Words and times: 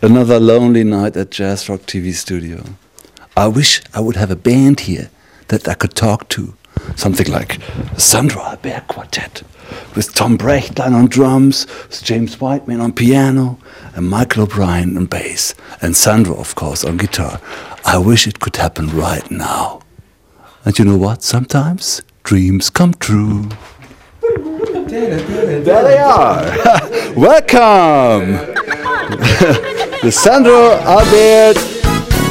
Another 0.00 0.38
lonely 0.38 0.84
night 0.84 1.16
at 1.16 1.32
Jazz 1.32 1.68
Rock 1.68 1.80
TV 1.80 2.12
studio. 2.14 2.62
I 3.36 3.48
wish 3.48 3.82
I 3.92 3.98
would 3.98 4.14
have 4.14 4.30
a 4.30 4.36
band 4.36 4.80
here 4.80 5.10
that 5.48 5.66
I 5.66 5.74
could 5.74 5.96
talk 5.96 6.28
to. 6.28 6.54
Something 6.94 7.32
like 7.32 7.58
Sandro 7.96 8.40
Albert 8.42 8.86
Quartet 8.86 9.42
with 9.96 10.14
Tom 10.14 10.38
Brechtlein 10.38 10.92
on 10.92 11.06
drums, 11.06 11.66
with 11.88 12.04
James 12.04 12.40
Whiteman 12.40 12.80
on 12.80 12.92
piano, 12.92 13.58
and 13.96 14.08
Michael 14.08 14.44
O'Brien 14.44 14.96
on 14.96 15.06
bass, 15.06 15.56
and 15.82 15.96
Sandro, 15.96 16.36
of 16.36 16.54
course, 16.54 16.84
on 16.84 16.96
guitar. 16.96 17.40
I 17.84 17.98
wish 17.98 18.28
it 18.28 18.38
could 18.38 18.54
happen 18.54 18.88
right 18.90 19.28
now. 19.32 19.80
And 20.64 20.78
you 20.78 20.84
know 20.84 20.96
what? 20.96 21.24
Sometimes 21.24 22.02
dreams 22.22 22.70
come 22.70 22.94
true. 22.94 23.48
There 24.20 25.64
they 25.64 25.98
are. 25.98 27.14
Welcome. 27.16 28.54
The 30.02 30.12
Sandro 30.12 30.74
Albert 30.82 31.58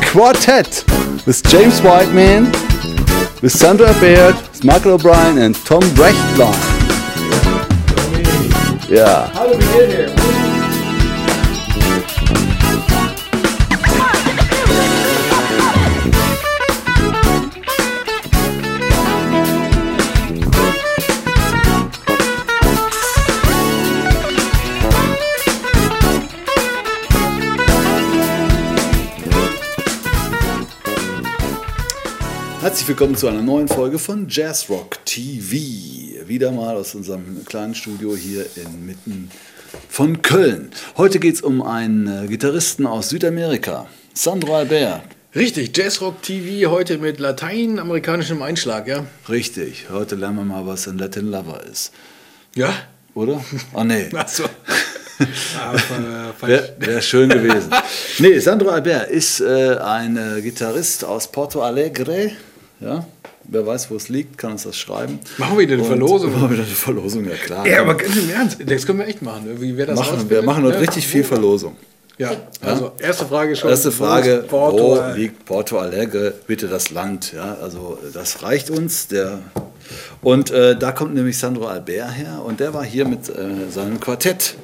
Quartet 0.06 0.84
with 1.26 1.44
James 1.44 1.82
Whiteman, 1.82 2.46
with 3.42 3.52
Sandro 3.52 3.88
Albert, 3.88 4.42
with 4.50 4.64
Michael 4.64 4.94
O'Brien, 4.94 5.38
and 5.38 5.54
Tom 5.54 5.82
Brechtlein. 5.82 6.54
Yeah. 8.90 9.28
How 9.28 9.48
did 9.48 9.58
we 9.58 9.64
get 9.66 9.90
here? 9.90 10.57
Herzlich 32.68 32.90
willkommen 32.90 33.16
zu 33.16 33.30
einer 33.30 33.42
neuen 33.42 33.70
Folge 33.70 33.98
von 33.98 34.28
Jazz 34.28 34.70
Rock 34.70 34.98
TV. 35.06 36.28
Wieder 36.28 36.52
mal 36.52 36.76
aus 36.76 36.96
unserem 36.96 37.46
kleinen 37.46 37.74
Studio 37.74 38.14
hier 38.14 38.46
inmitten 38.58 39.32
von 39.88 40.22
Köln. 40.22 40.70
Heute 40.98 41.20
geht 41.20 41.36
es 41.36 41.42
um 41.42 41.62
einen 41.62 42.26
äh, 42.26 42.28
Gitarristen 42.28 42.86
aus 42.86 43.08
Südamerika, 43.08 43.88
Sandro 44.14 44.58
Albert. 44.58 45.04
Richtig, 45.34 45.78
Jazzrock 45.78 46.22
TV 46.22 46.70
heute 46.70 46.98
mit 46.98 47.22
lateinamerikanischem 47.22 48.42
Einschlag, 48.42 48.90
ja? 48.90 49.06
Richtig, 49.30 49.86
heute 49.90 50.16
lernen 50.16 50.36
wir 50.36 50.44
mal, 50.44 50.68
was 50.68 50.90
ein 50.90 50.98
Latin 50.98 51.32
Lover 51.32 51.64
ist. 51.72 51.94
Ja? 52.54 52.74
Oder? 53.14 53.46
Ah, 53.74 53.86
nee. 53.86 54.10
Achso. 54.14 54.44
ah, 55.58 55.74
äh, 55.74 56.48
Wäre 56.48 56.76
wär 56.80 57.02
schön 57.02 57.30
gewesen. 57.30 57.72
nee, 58.20 58.38
Sandro 58.40 58.72
Albert 58.72 59.10
ist 59.10 59.40
äh, 59.40 59.78
ein 59.78 60.18
äh, 60.18 60.42
Gitarrist 60.42 61.06
aus 61.06 61.32
Porto 61.32 61.62
Alegre. 61.62 62.32
Ja? 62.80 63.06
Wer 63.50 63.66
weiß, 63.66 63.90
wo 63.92 63.96
es 63.96 64.10
liegt, 64.10 64.38
kann 64.38 64.52
uns 64.52 64.64
das 64.64 64.78
schreiben. 64.78 65.20
Machen 65.38 65.58
wir 65.58 65.64
wieder 65.64 65.74
eine 65.74 65.84
Und- 65.84 65.88
Verlosung. 65.88 66.32
Machen 66.32 66.44
wir 66.44 66.50
wieder 66.58 66.64
eine 66.64 66.72
Verlosung, 66.76 67.26
ja 67.26 67.36
klar. 67.36 67.66
Ja, 67.68 67.82
aber 67.82 67.96
ganz 67.96 68.16
im 68.18 68.30
Ernst, 68.30 68.58
das 68.66 68.86
können 68.86 69.00
wir 69.00 69.08
echt 69.08 69.22
machen. 69.22 69.44
Wie 69.62 69.76
wer 69.78 69.86
das 69.86 69.98
machen, 70.00 70.30
wir 70.30 70.42
machen 70.42 70.64
heute 70.64 70.80
richtig 70.82 71.08
viel 71.08 71.24
Verlosung. 71.24 71.76
Ja, 72.20 72.32
also 72.62 72.94
erste 72.98 73.26
Frage 73.28 73.56
schon. 73.56 73.70
Erste 73.70 73.92
Frage, 73.92 74.44
Porto, 74.48 74.98
wo 74.98 75.16
liegt 75.16 75.46
Porto 75.46 75.78
Alegre? 75.78 76.34
Bitte 76.48 76.68
das 76.68 76.90
Land. 76.90 77.32
Ja, 77.34 77.58
also 77.62 78.00
das 78.12 78.42
reicht 78.42 78.72
uns. 78.72 79.08
Der 79.08 79.40
und 80.22 80.50
äh, 80.50 80.76
da 80.78 80.92
kommt 80.92 81.14
nämlich 81.14 81.38
Sandro 81.38 81.68
Albert 81.68 82.16
her 82.18 82.42
und 82.44 82.60
der 82.60 82.74
war 82.74 82.84
hier 82.84 83.06
mit 83.08 83.30
äh, 83.30 83.70
seinem 83.70 84.00
Quartett, 84.00 84.56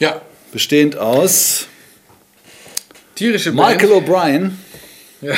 Ja, 0.00 0.20
bestehend 0.52 0.98
aus 0.98 1.66
tierische 3.14 3.52
Michael 3.52 3.88
Band. 4.02 4.08
O'Brien 4.08 4.50
Ja. 5.20 5.34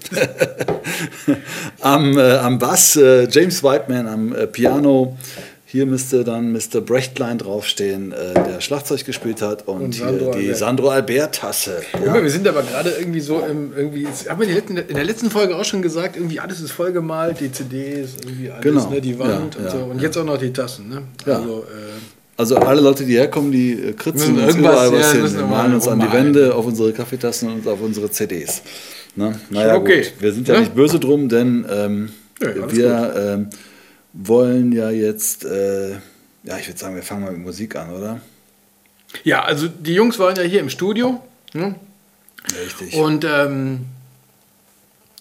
am, 1.80 2.16
äh, 2.18 2.32
am 2.36 2.58
Bass, 2.58 2.96
äh, 2.96 3.28
James 3.30 3.62
Whiteman 3.62 4.06
am 4.06 4.34
äh, 4.34 4.46
Piano. 4.46 5.16
Hier 5.66 5.86
müsste 5.86 6.24
dann 6.24 6.50
Mr. 6.52 6.80
Brechtlein 6.80 7.38
draufstehen, 7.38 8.10
äh, 8.10 8.34
der 8.34 8.60
Schlagzeug 8.60 9.04
gespielt 9.04 9.40
hat 9.40 9.68
und, 9.68 9.80
Und 9.82 9.94
hier 9.94 10.06
Sandro 10.06 10.32
die 10.32 10.38
Albert. 10.38 10.56
Sandro 10.56 10.88
Albert-Tasse. 10.88 11.82
Mal, 12.04 12.22
wir 12.24 12.30
sind 12.30 12.48
aber 12.48 12.62
gerade 12.64 12.90
irgendwie 12.98 13.20
so 13.20 13.38
im, 13.38 13.72
irgendwie, 13.76 14.08
haben 14.28 14.40
wir 14.40 14.48
in 14.68 14.74
der 14.96 15.04
letzten 15.04 15.30
Folge 15.30 15.54
auch 15.54 15.64
schon 15.64 15.80
gesagt, 15.80 16.16
irgendwie 16.16 16.40
alles 16.40 16.60
ist 16.60 16.72
vollgemalt, 16.72 17.38
die 17.38 17.52
CDs, 17.52 18.16
irgendwie 18.24 18.50
alles, 18.50 18.64
Genau. 18.64 18.90
ne, 18.90 19.00
die 19.00 19.16
Wand 19.16 19.30
Ja, 19.30 19.38
und 19.60 19.64
ja, 19.64 19.70
so. 19.70 19.76
Und 19.84 20.02
jetzt 20.02 20.18
auch 20.18 20.24
noch 20.24 20.38
die 20.38 20.52
Tassen, 20.52 20.88
ne? 20.88 21.02
Ja. 21.24 21.36
Also, 21.36 21.60
äh, 21.60 22.00
Also 22.36 22.56
alle 22.56 22.80
Leute, 22.80 23.04
die 23.04 23.14
herkommen, 23.16 23.52
die 23.52 23.72
äh, 23.74 23.92
kritzen 23.92 24.40
uns 24.42 24.56
überall 24.56 24.90
was 24.90 25.12
ja, 25.14 25.22
hin. 25.22 25.36
Wir 25.36 25.46
malen 25.46 25.68
mal 25.70 25.74
uns 25.76 25.86
an 25.86 26.00
die. 26.00 26.12
Wände, 26.12 26.52
auf 26.52 26.66
unsere 26.66 26.92
Kaffeetassen 26.92 27.48
und 27.48 27.68
auf 27.68 27.80
unsere 27.80 28.10
CDs. 28.10 28.62
Ne? 29.16 29.38
Naja, 29.50 29.74
Schon 29.74 29.82
okay. 29.82 30.02
gut. 30.02 30.12
Wir 30.20 30.32
sind 30.32 30.48
ja, 30.48 30.54
Ja? 30.54 30.60
nicht 30.60 30.74
böse 30.74 31.00
drum, 31.00 31.28
denn 31.28 31.66
ähm, 31.70 32.10
Ja, 32.40 32.72
wir 32.72 33.14
ähm, 33.16 33.50
wollen 34.12 34.72
ja 34.72 34.90
jetzt, 34.90 35.44
äh, 35.44 35.90
ja, 36.44 36.58
ich 36.58 36.66
würde 36.68 36.78
sagen, 36.78 36.94
wir 36.94 37.02
fangen 37.02 37.22
mal 37.24 37.32
mit 37.32 37.42
Musik 37.42 37.76
an, 37.76 37.90
oder? 37.90 38.20
ja, 39.24 39.42
also 39.42 39.66
die 39.66 39.94
Jungs 39.94 40.18
waren 40.20 40.36
ja 40.36 40.42
hier 40.42 40.60
im 40.60 40.70
Studio 40.70 41.20
ne? 41.52 41.74
Richtig. 42.64 42.94
und 42.94 43.24
ähm, 43.24 43.80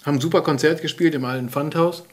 haben 0.05 0.15
ein 0.17 0.21
super 0.21 0.41
Konzert 0.41 0.81
gespielt 0.81 1.15
im 1.15 1.25
alten 1.25 1.49
Pfandhaus. 1.49 2.03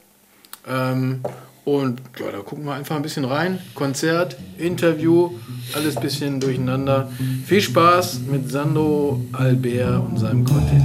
Ähm, 0.66 1.20
und 1.64 2.00
ja, 2.18 2.30
da 2.32 2.38
gucken 2.38 2.64
wir 2.64 2.74
einfach 2.74 2.96
ein 2.96 3.02
bisschen 3.02 3.24
rein. 3.24 3.58
Konzert, 3.74 4.36
Interview, 4.56 5.32
alles 5.74 5.96
ein 5.96 6.02
bisschen 6.02 6.40
durcheinander. 6.40 7.10
Viel 7.46 7.60
Spaß 7.60 8.20
mit 8.30 8.50
Sandro 8.50 9.20
Albert 9.32 10.00
und 10.08 10.18
seinem 10.18 10.44
Quartett. 10.44 10.82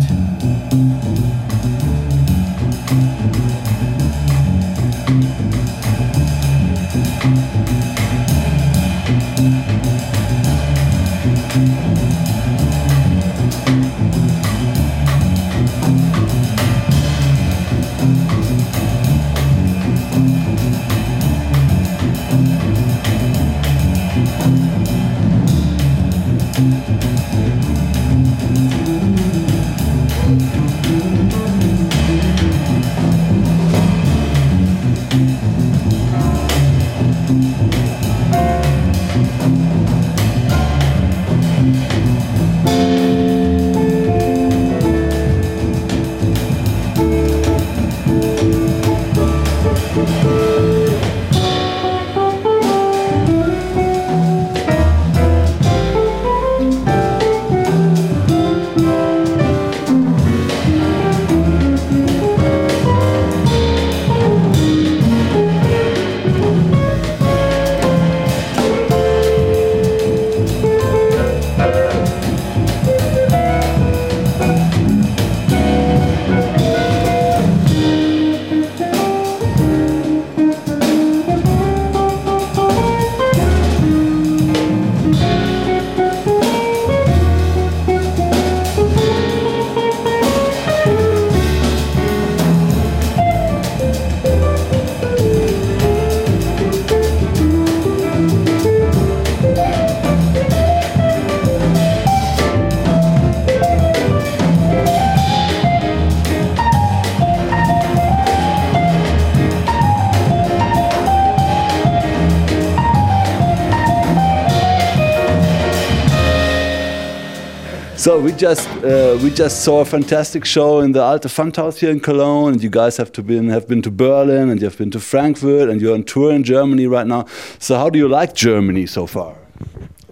So 118.01 118.19
we 118.19 118.31
just 118.31 118.67
uh, 118.83 119.15
we 119.21 119.29
just 119.29 119.63
saw 119.63 119.81
a 119.81 119.85
fantastic 119.85 120.43
show 120.43 120.79
in 120.79 120.91
the 120.91 121.03
Alte 121.03 121.29
Pfandhaus 121.29 121.77
here 121.77 121.91
in 121.91 121.99
Cologne, 121.99 122.53
and 122.53 122.63
you 122.63 122.69
guys 122.71 122.97
have 122.97 123.11
to 123.11 123.21
been 123.21 123.49
have 123.49 123.67
been 123.67 123.83
to 123.83 123.91
Berlin, 123.91 124.49
and 124.49 124.59
you've 124.59 124.75
been 124.75 124.89
to 124.89 124.99
Frankfurt, 124.99 125.69
and 125.69 125.79
you're 125.79 125.93
on 125.93 126.03
tour 126.03 126.33
in 126.33 126.43
Germany 126.43 126.87
right 126.87 127.05
now. 127.05 127.27
So 127.59 127.77
how 127.77 127.91
do 127.91 127.99
you 127.99 128.07
like 128.07 128.33
Germany 128.33 128.87
so 128.87 129.05
far? 129.05 129.35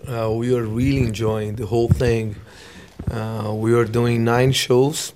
Uh, 0.08 0.32
we 0.36 0.56
are 0.56 0.62
really 0.62 1.00
enjoying 1.00 1.56
the 1.56 1.66
whole 1.66 1.88
thing. 1.88 2.36
Uh, 3.10 3.56
we 3.56 3.74
are 3.74 3.86
doing 3.86 4.24
nine 4.24 4.52
shows, 4.52 5.14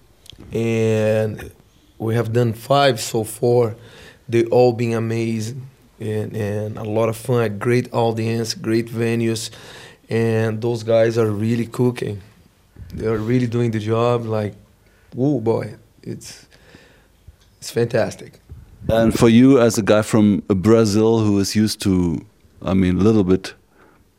and 0.52 1.52
we 2.00 2.16
have 2.16 2.34
done 2.34 2.54
five 2.54 3.00
so 3.00 3.24
far. 3.24 3.76
They 4.28 4.46
all 4.46 4.74
been 4.74 4.94
amazing 4.96 5.70
and, 6.00 6.36
and 6.36 6.80
a 6.80 6.84
lot 6.84 7.08
of 7.08 7.18
fun. 7.18 7.60
Great 7.60 7.94
audience, 7.94 8.56
great 8.56 8.88
venues, 8.88 9.52
and 10.10 10.60
those 10.60 10.82
guys 10.82 11.20
are 11.20 11.30
really 11.30 11.68
cooking 11.68 12.24
they're 12.94 13.18
really 13.18 13.48
doing 13.48 13.72
the 13.72 13.80
job. 13.80 14.26
Like, 14.26 14.54
whoa, 15.14 15.40
boy, 15.40 15.76
it's 16.02 16.46
it's 17.58 17.72
fantastic. 17.72 18.40
And 18.90 19.18
for 19.18 19.30
you, 19.30 19.60
as 19.60 19.78
a 19.78 19.82
guy 19.82 20.02
from 20.02 20.40
Brazil 20.48 21.20
who 21.20 21.40
is 21.40 21.56
used 21.56 21.82
to, 21.84 22.26
I 22.62 22.74
mean, 22.74 23.00
a 23.00 23.02
little 23.02 23.24
bit 23.24 23.54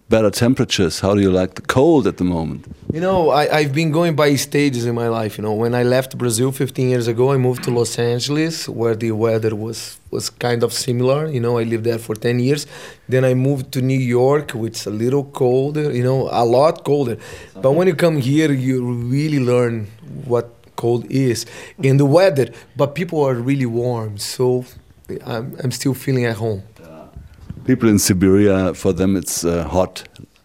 better 0.09 0.31
temperatures, 0.31 1.01
how 1.01 1.15
do 1.15 1.21
you 1.21 1.31
like 1.31 1.55
the 1.55 1.63
cold 1.63 2.07
at 2.07 2.19
the 2.19 2.25
moment? 2.25 2.67
You 2.93 3.01
know, 3.01 3.31
I, 3.31 3.57
I've 3.59 3.73
been 3.73 3.91
going 3.91 4.15
by 4.15 4.35
stages 4.37 4.85
in 4.85 4.95
my 4.95 5.09
life. 5.09 5.39
You 5.39 5.45
know, 5.45 5.55
when 5.55 5.75
I 5.75 5.83
left 5.83 6.17
Brazil 6.17 6.53
15 6.53 6.89
years 6.89 7.09
ago, 7.09 7.33
I 7.33 7.37
moved 7.37 7.65
to 7.65 7.71
Los 7.71 7.99
Angeles, 7.99 8.69
where 8.69 8.95
the 8.95 9.13
weather 9.13 9.55
was 9.55 9.99
was 10.11 10.31
kind 10.31 10.63
of 10.63 10.73
similar. 10.73 11.29
You 11.29 11.41
know, 11.41 11.59
I 11.59 11.65
lived 11.65 11.85
there 11.85 11.99
for 11.99 12.15
10 12.15 12.39
years. 12.39 12.67
Then 13.09 13.25
I 13.25 13.35
moved 13.35 13.73
to 13.73 13.83
New 13.83 13.99
York, 13.99 14.53
which 14.53 14.77
is 14.81 14.87
a 14.87 14.91
little 14.91 15.25
colder. 15.25 15.91
You 15.91 16.05
know, 16.05 16.29
a 16.31 16.45
lot 16.45 16.85
colder. 16.85 17.17
But 17.61 17.73
when 17.73 17.89
you 17.89 17.97
come 17.97 18.19
here, 18.19 18.53
you 18.53 18.93
really 18.93 19.41
learn 19.41 19.89
what 20.25 20.55
cold 20.77 21.07
is 21.11 21.47
in 21.83 21.97
the 21.97 22.07
weather. 22.07 22.49
But 22.77 22.95
people 22.95 23.25
are 23.25 23.35
really 23.35 23.67
warm, 23.67 24.19
so 24.19 24.65
I'm, 25.27 25.57
I'm 25.63 25.73
still 25.73 25.95
feeling 25.95 26.25
at 26.25 26.37
home. 26.37 26.63
People 27.67 27.89
in 27.89 27.99
Siberia, 27.99 28.75
for 28.75 28.93
them, 28.93 29.17
it's 29.17 29.45
uh, 29.45 29.65
hot 29.65 30.05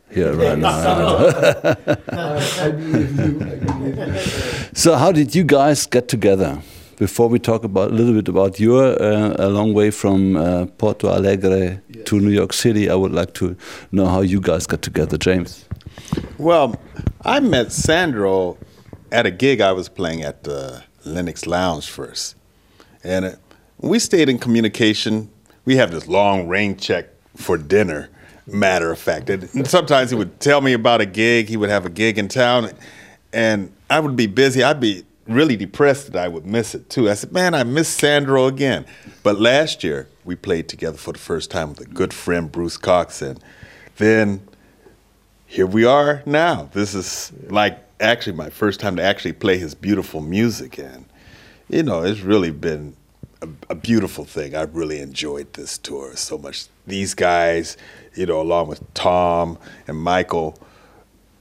here 0.10 0.34
right 0.34 0.58
now. 0.58 0.70
so, 4.74 4.96
how 4.96 5.12
did 5.12 5.36
you 5.36 5.44
guys 5.44 5.86
get 5.86 6.08
together? 6.08 6.62
Before 6.98 7.30
we 7.30 7.40
talk 7.40 7.64
about 7.64 7.92
a 7.92 7.94
little 7.94 8.14
bit 8.14 8.28
about 8.28 8.60
your 8.60 9.02
uh, 9.02 9.36
a 9.38 9.50
long 9.50 9.74
way 9.74 9.92
from 9.92 10.36
uh, 10.36 10.66
Porto 10.78 11.08
Alegre 11.08 11.82
yes. 11.90 12.06
to 12.06 12.20
New 12.20 12.30
York 12.30 12.54
City, 12.54 12.90
I 12.90 12.96
would 12.96 13.14
like 13.14 13.34
to 13.36 13.56
know 13.92 14.06
how 14.06 14.22
you 14.22 14.42
guys 14.42 14.68
got 14.68 14.82
together, 14.82 15.18
James. 15.18 15.66
Well, 16.38 16.76
I 17.22 17.40
met 17.40 17.72
Sandro 17.72 18.58
at 19.12 19.26
a 19.26 19.32
gig 19.32 19.62
I 19.62 19.72
was 19.72 19.90
playing 19.90 20.24
at 20.24 20.44
the 20.44 20.84
Lenox 21.06 21.46
Lounge 21.46 21.90
first, 21.90 22.36
and 23.04 23.26
uh, 23.26 23.32
we 23.80 24.00
stayed 24.00 24.30
in 24.30 24.38
communication. 24.38 25.30
We 25.70 25.76
have 25.76 25.92
this 25.92 26.08
long 26.08 26.48
rain 26.48 26.78
check 26.78 27.10
for 27.36 27.56
dinner 27.56 28.10
matter 28.48 28.92
of 28.92 28.98
fact. 28.98 29.30
And 29.30 29.68
sometimes 29.68 30.10
he 30.10 30.16
would 30.16 30.40
tell 30.40 30.62
me 30.62 30.74
about 30.74 31.00
a 31.00 31.06
gig. 31.06 31.48
He 31.48 31.58
would 31.58 31.70
have 31.70 31.86
a 31.86 31.92
gig 31.92 32.18
in 32.18 32.28
town, 32.28 32.72
and 33.32 33.72
I 33.88 34.00
would 34.00 34.16
be 34.16 34.26
busy. 34.26 34.64
I'd 34.64 34.80
be 34.80 35.06
really 35.28 35.56
depressed 35.56 36.12
that 36.14 36.26
I 36.26 36.28
would 36.28 36.44
miss 36.44 36.74
it 36.74 36.90
too. 36.90 37.08
I 37.08 37.14
said, 37.14 37.32
"Man, 37.32 37.54
I 37.54 37.62
miss 37.62 37.88
Sandro 37.88 38.48
again." 38.48 38.84
But 39.22 39.40
last 39.40 39.84
year 39.84 40.08
we 40.26 40.36
played 40.36 40.68
together 40.70 40.98
for 40.98 41.14
the 41.14 41.20
first 41.20 41.52
time 41.52 41.70
with 41.70 41.82
a 41.82 41.86
good 41.86 42.16
friend, 42.16 42.52
Bruce 42.52 42.78
Cox, 42.78 43.22
and 43.22 43.40
then 43.98 44.42
here 45.46 45.68
we 45.68 45.86
are 45.86 46.24
now. 46.26 46.68
This 46.74 46.96
is 46.96 47.32
like 47.48 47.78
actually 48.00 48.36
my 48.36 48.50
first 48.50 48.80
time 48.80 48.96
to 48.96 49.04
actually 49.04 49.34
play 49.34 49.60
his 49.60 49.76
beautiful 49.76 50.20
music, 50.22 50.80
and 50.80 51.06
you 51.68 51.84
know, 51.84 52.02
it's 52.02 52.22
really 52.22 52.50
been 52.50 52.96
a, 53.42 53.48
a 53.70 53.76
beautiful 53.76 54.26
thing. 54.26 54.56
I've 54.56 54.76
really 54.76 55.00
enjoyed 55.00 55.54
this 55.54 55.78
tour 55.78 56.16
so 56.16 56.38
much. 56.38 56.66
These 56.88 57.14
guys, 57.14 57.78
you 58.16 58.26
know, 58.26 58.42
along 58.42 58.68
with 58.68 58.94
Tom 58.94 59.58
and 59.88 59.98
Michael, 59.98 60.58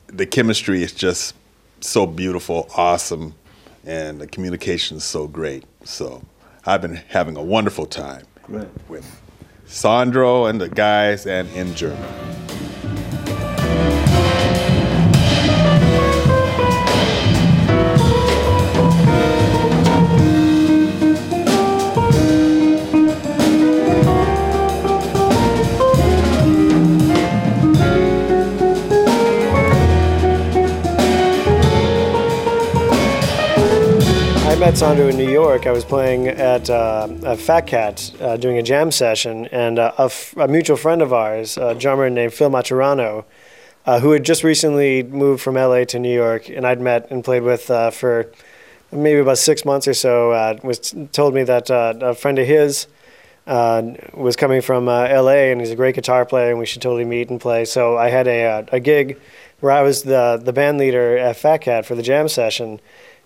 the 0.06 0.26
chemistry 0.26 0.82
is 0.82 0.92
just 0.92 1.34
so 1.80 2.06
beautiful, 2.06 2.68
awesome, 2.76 3.34
and 3.84 4.20
the 4.20 4.26
communication 4.26 4.98
is 4.98 5.04
so 5.04 5.26
great. 5.26 5.64
So 5.84 6.22
I've 6.66 6.82
been 6.82 6.96
having 7.08 7.36
a 7.36 7.42
wonderful 7.42 7.86
time 7.86 8.26
Great. 8.42 8.68
with 8.88 9.20
Sandro 9.66 10.46
and 10.46 10.60
the 10.60 10.68
guys 10.68 11.26
and 11.26 11.48
in 11.50 11.74
Germany. 11.74 12.06
Met 34.68 34.76
Sandro 34.76 35.08
in 35.08 35.16
New 35.16 35.30
York. 35.30 35.66
I 35.66 35.72
was 35.72 35.82
playing 35.82 36.28
at 36.28 36.68
uh, 36.68 37.36
Fat 37.36 37.62
Cat 37.62 38.12
uh, 38.20 38.36
doing 38.36 38.58
a 38.58 38.62
jam 38.62 38.90
session, 38.90 39.46
and 39.46 39.78
uh, 39.78 39.92
a, 39.96 40.02
f- 40.02 40.36
a 40.36 40.46
mutual 40.46 40.76
friend 40.76 41.00
of 41.00 41.10
ours, 41.10 41.56
a 41.56 41.74
drummer 41.74 42.10
named 42.10 42.34
Phil 42.34 42.50
Maturano, 42.50 43.24
uh, 43.86 43.98
who 44.00 44.10
had 44.10 44.24
just 44.24 44.44
recently 44.44 45.02
moved 45.02 45.40
from 45.40 45.54
LA 45.54 45.84
to 45.84 45.98
New 45.98 46.12
York, 46.12 46.50
and 46.50 46.66
I'd 46.66 46.82
met 46.82 47.10
and 47.10 47.24
played 47.24 47.44
with 47.44 47.70
uh, 47.70 47.90
for 47.90 48.30
maybe 48.92 49.20
about 49.20 49.38
six 49.38 49.64
months 49.64 49.88
or 49.88 49.94
so, 49.94 50.32
uh, 50.32 50.58
was 50.62 50.94
told 51.12 51.32
me 51.32 51.44
that 51.44 51.70
a 51.70 52.14
friend 52.14 52.38
of 52.38 52.46
his 52.46 52.88
was 53.46 54.36
coming 54.36 54.60
from 54.60 54.84
LA, 54.84 55.48
and 55.48 55.62
he's 55.62 55.70
a 55.70 55.76
great 55.76 55.94
guitar 55.94 56.26
player, 56.26 56.50
and 56.50 56.58
we 56.58 56.66
should 56.66 56.82
totally 56.82 57.06
meet 57.06 57.30
and 57.30 57.40
play. 57.40 57.64
So 57.64 57.96
I 57.96 58.10
had 58.10 58.28
a, 58.28 58.66
a 58.70 58.80
gig 58.80 59.18
where 59.60 59.72
I 59.72 59.80
was 59.80 60.02
the 60.02 60.38
the 60.44 60.52
band 60.52 60.76
leader 60.76 61.16
at 61.16 61.38
Fat 61.38 61.62
Cat 61.62 61.86
for 61.86 61.94
the 61.94 62.02
jam 62.02 62.28
session 62.28 62.80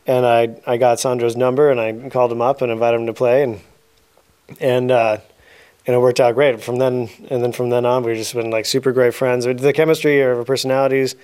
and 0.07 0.27
I 0.27 0.57
I 0.67 0.77
got 0.77 1.01
Sandro's 1.01 1.37
number 1.37 1.71
and 1.71 1.81
I 1.81 2.09
called 2.09 2.33
him 2.33 2.41
up 2.41 2.63
and 2.63 2.71
invited 2.73 3.01
him 3.01 3.07
to 3.07 3.15
play 3.15 3.43
and 3.43 3.61
and 4.61 4.91
uh, 4.91 5.19
and 5.87 5.97
it 5.97 5.99
worked 5.99 6.21
out 6.21 6.35
great. 6.35 6.63
From 6.63 6.77
then 6.77 7.09
and 7.31 7.43
then 7.43 7.53
from 7.53 7.71
then 7.71 7.87
on, 7.87 8.03
we've 8.03 8.17
just 8.17 8.35
been 8.35 8.51
like 8.51 8.67
super 8.67 8.93
great 8.93 9.15
friends. 9.15 9.45
The 9.45 9.73
chemistry 9.73 10.21
of 10.21 10.39
our 10.39 10.45
personalities 10.45 11.17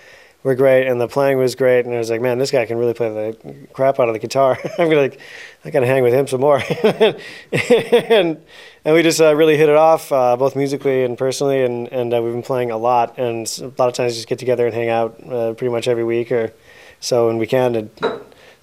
were 0.43 0.55
great, 0.55 0.87
and 0.87 1.01
the 1.01 1.09
playing 1.09 1.39
was 1.39 1.55
great. 1.55 1.85
And 1.85 1.95
I 1.95 1.99
was 1.99 2.11
like, 2.11 2.21
man, 2.21 2.39
this 2.39 2.51
guy 2.51 2.65
can 2.67 2.79
really 2.79 2.95
play 2.95 3.09
the 3.09 3.67
crap 3.73 3.99
out 3.99 4.09
of 4.09 4.15
the 4.15 4.19
guitar. 4.19 4.59
I'm 4.79 4.89
gonna 4.89 5.03
like, 5.03 5.21
I 5.65 5.71
gotta 5.71 5.87
hang 5.87 6.03
with 6.03 6.15
him 6.15 6.27
some 6.27 6.41
more. 6.41 6.63
and 7.53 8.41
and 8.85 8.95
we 8.95 9.03
just 9.03 9.21
uh, 9.21 9.35
really 9.35 9.57
hit 9.57 9.69
it 9.69 9.77
off, 9.77 10.11
uh, 10.13 10.37
both 10.37 10.57
musically 10.57 11.05
and 11.05 11.19
personally. 11.19 11.63
And 11.63 11.89
and 11.89 12.15
uh, 12.15 12.23
we've 12.23 12.33
been 12.33 12.43
playing 12.43 12.71
a 12.71 12.79
lot, 12.79 13.19
and 13.19 13.47
a 13.61 13.67
lot 13.79 13.89
of 13.89 13.95
times 13.95 14.15
just 14.15 14.29
get 14.29 14.39
together 14.39 14.67
and 14.67 14.75
hang 14.75 14.89
out 14.89 15.21
uh, 15.31 15.55
pretty 15.55 15.73
much 15.73 15.89
every 15.89 16.05
week 16.05 16.33
or 16.33 16.53
so 17.01 17.29
when 17.29 17.39
we 17.39 17.47
can. 17.47 17.75
And, 17.75 17.91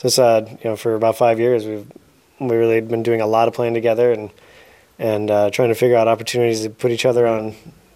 since 0.05 0.19
uh, 0.19 0.47
you 0.63 0.69
know 0.69 0.75
for 0.75 0.95
about 0.95 1.17
five 1.17 1.39
years 1.39 1.65
we've 1.65 1.91
we 2.39 2.55
really 2.55 2.81
been 2.81 3.01
doing 3.01 3.21
a 3.21 3.27
lot 3.27 3.47
of 3.47 3.53
playing 3.53 3.73
together 3.73 4.11
and 4.11 4.29
and 4.99 5.31
uh, 5.31 5.49
trying 5.49 5.69
to 5.69 5.75
figure 5.75 5.95
out 5.97 6.07
opportunities 6.07 6.61
to 6.61 6.69
put 6.69 6.91
each 6.91 7.05
other 7.05 7.27
on 7.27 7.55